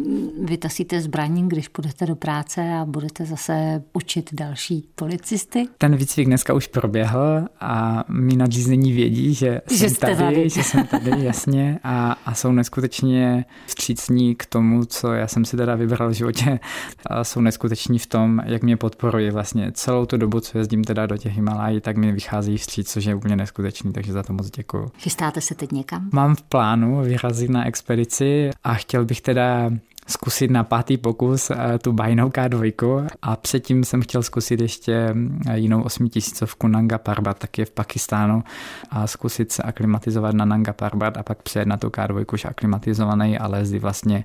vytasíte 0.45 1.01
zbraní, 1.01 1.49
když 1.49 1.69
půjdete 1.69 2.07
do 2.07 2.17
práce 2.17 2.75
a 2.75 2.85
budete 2.85 3.25
zase 3.25 3.83
učit 3.93 4.31
další 4.33 4.89
policisty. 4.95 5.67
Ten 5.79 5.97
výcvik 5.97 6.27
dneska 6.27 6.55
už 6.55 6.67
proběhl 6.67 7.45
a 7.61 8.05
mi 8.09 8.37
nadřízení 8.37 8.93
vědí, 8.93 9.35
že, 9.35 9.61
že 9.71 9.89
jsem 9.89 9.97
tady, 9.97 10.17
tady, 10.17 10.51
že 10.51 10.63
jsem 10.63 10.87
tady, 10.87 11.11
jasně, 11.19 11.79
a, 11.85 12.17
a 12.27 12.35
jsou 12.35 12.53
neskutečně 12.53 13.45
vstřícní 13.67 14.35
k 14.35 14.47
tomu, 14.47 14.85
co 14.85 15.13
já 15.13 15.27
jsem 15.27 15.45
si 15.45 15.57
teda 15.57 15.75
vybral 15.75 16.09
v 16.09 16.13
životě. 16.13 16.61
A 17.07 17.25
jsou 17.25 17.41
neskuteční 17.41 17.99
v 17.99 18.07
tom, 18.07 18.41
jak 18.45 18.63
mě 18.63 18.77
podporují 18.77 19.31
vlastně 19.31 19.73
celou 19.73 20.07
tu 20.07 20.17
dobu, 20.17 20.41
co 20.41 20.59
jezdím 20.59 20.85
teda 20.85 21.07
do 21.07 21.17
těch 21.17 21.35
Himalají, 21.35 21.81
tak 21.81 21.97
mi 21.97 22.13
vychází 22.13 22.57
vstříc, 22.57 22.91
což 22.91 23.05
je 23.05 23.15
úplně 23.15 23.37
neskutečný, 23.37 23.93
takže 23.93 24.13
za 24.13 24.23
to 24.23 24.33
moc 24.33 24.51
děkuju. 24.51 24.91
Chystáte 24.99 25.41
se 25.41 25.55
teď 25.55 25.73
někam? 25.73 26.09
Mám 26.13 26.37
v 26.37 26.43
plánu 26.43 27.03
vyrazit 27.03 27.51
na 27.51 27.67
expedici 27.67 28.51
a 28.65 28.74
chtěl 28.75 29.05
bych 29.05 29.21
teda 29.21 29.71
zkusit 30.07 30.51
na 30.51 30.65
pátý 30.65 30.97
pokus 30.97 31.51
eh, 31.51 31.79
tu 31.79 31.93
bajnou 31.93 32.29
K2 32.29 33.07
a 33.23 33.37
předtím 33.37 33.85
jsem 33.85 34.03
chtěl 34.03 34.23
zkusit 34.23 34.61
ještě 34.61 35.15
eh, 35.47 35.59
jinou 35.59 35.83
osmitisícovku 35.83 36.69
Nanga 36.69 36.99
Parbat, 36.99 37.39
taky 37.39 37.65
v 37.65 37.71
Pakistánu 37.71 38.45
a 38.91 39.07
zkusit 39.07 39.53
se 39.53 39.63
aklimatizovat 39.63 40.35
na 40.35 40.45
Nanga 40.45 40.73
Parbat 40.73 41.17
a 41.17 41.23
pak 41.23 41.43
přijet 41.43 41.69
na 41.69 41.77
tu 41.77 41.89
K2 41.89 42.25
už 42.33 42.45
aklimatizovaný, 42.45 43.39
ale 43.39 43.59
jezdí 43.59 43.79
vlastně 43.79 44.25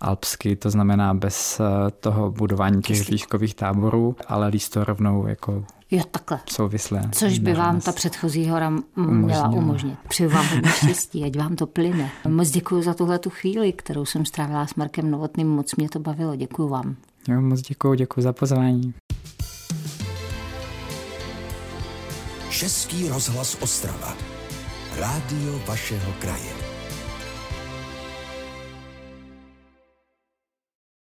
alpsky, 0.00 0.56
to 0.56 0.70
znamená 0.70 1.14
bez 1.14 1.60
eh, 1.60 1.90
toho 1.90 2.30
budování 2.30 2.82
těch 2.82 3.10
výškových 3.10 3.54
táborů, 3.54 4.16
ale 4.28 4.48
líst 4.48 4.72
to 4.72 4.84
rovnou 4.84 5.26
jako 5.26 5.64
Jo, 5.90 6.02
takhle. 6.10 6.40
Souvislé. 6.50 7.02
Což 7.12 7.38
by 7.38 7.54
vám 7.54 7.80
ta 7.80 7.92
předchozí 7.92 8.48
hora 8.48 8.72
měla 8.96 9.48
umožnit. 9.48 9.98
Přeju 10.08 10.30
vám 10.30 10.46
hodně 10.46 10.70
štěstí, 10.76 11.24
ať 11.24 11.36
vám 11.36 11.56
to 11.56 11.66
plyne. 11.66 12.10
Moc 12.28 12.50
děkuji 12.50 12.82
za 12.82 12.94
tuhle 12.94 13.18
tu 13.18 13.30
chvíli, 13.30 13.72
kterou 13.72 14.04
jsem 14.04 14.24
strávila 14.24 14.66
s 14.66 14.74
Markem 14.74 15.10
Novotným. 15.10 15.48
Moc 15.48 15.76
mě 15.76 15.88
to 15.88 15.98
bavilo. 15.98 16.36
Děkuji 16.36 16.68
vám. 16.68 16.96
Jo, 17.28 17.40
moc 17.40 17.60
děkuji, 17.60 17.94
děkuji 17.94 18.20
za 18.20 18.32
pozvání. 18.32 18.94
Český 22.50 23.08
rozhlas 23.08 23.56
Ostrava. 23.60 24.16
Rádio 24.98 25.60
vašeho 25.66 26.12
kraje. 26.18 26.65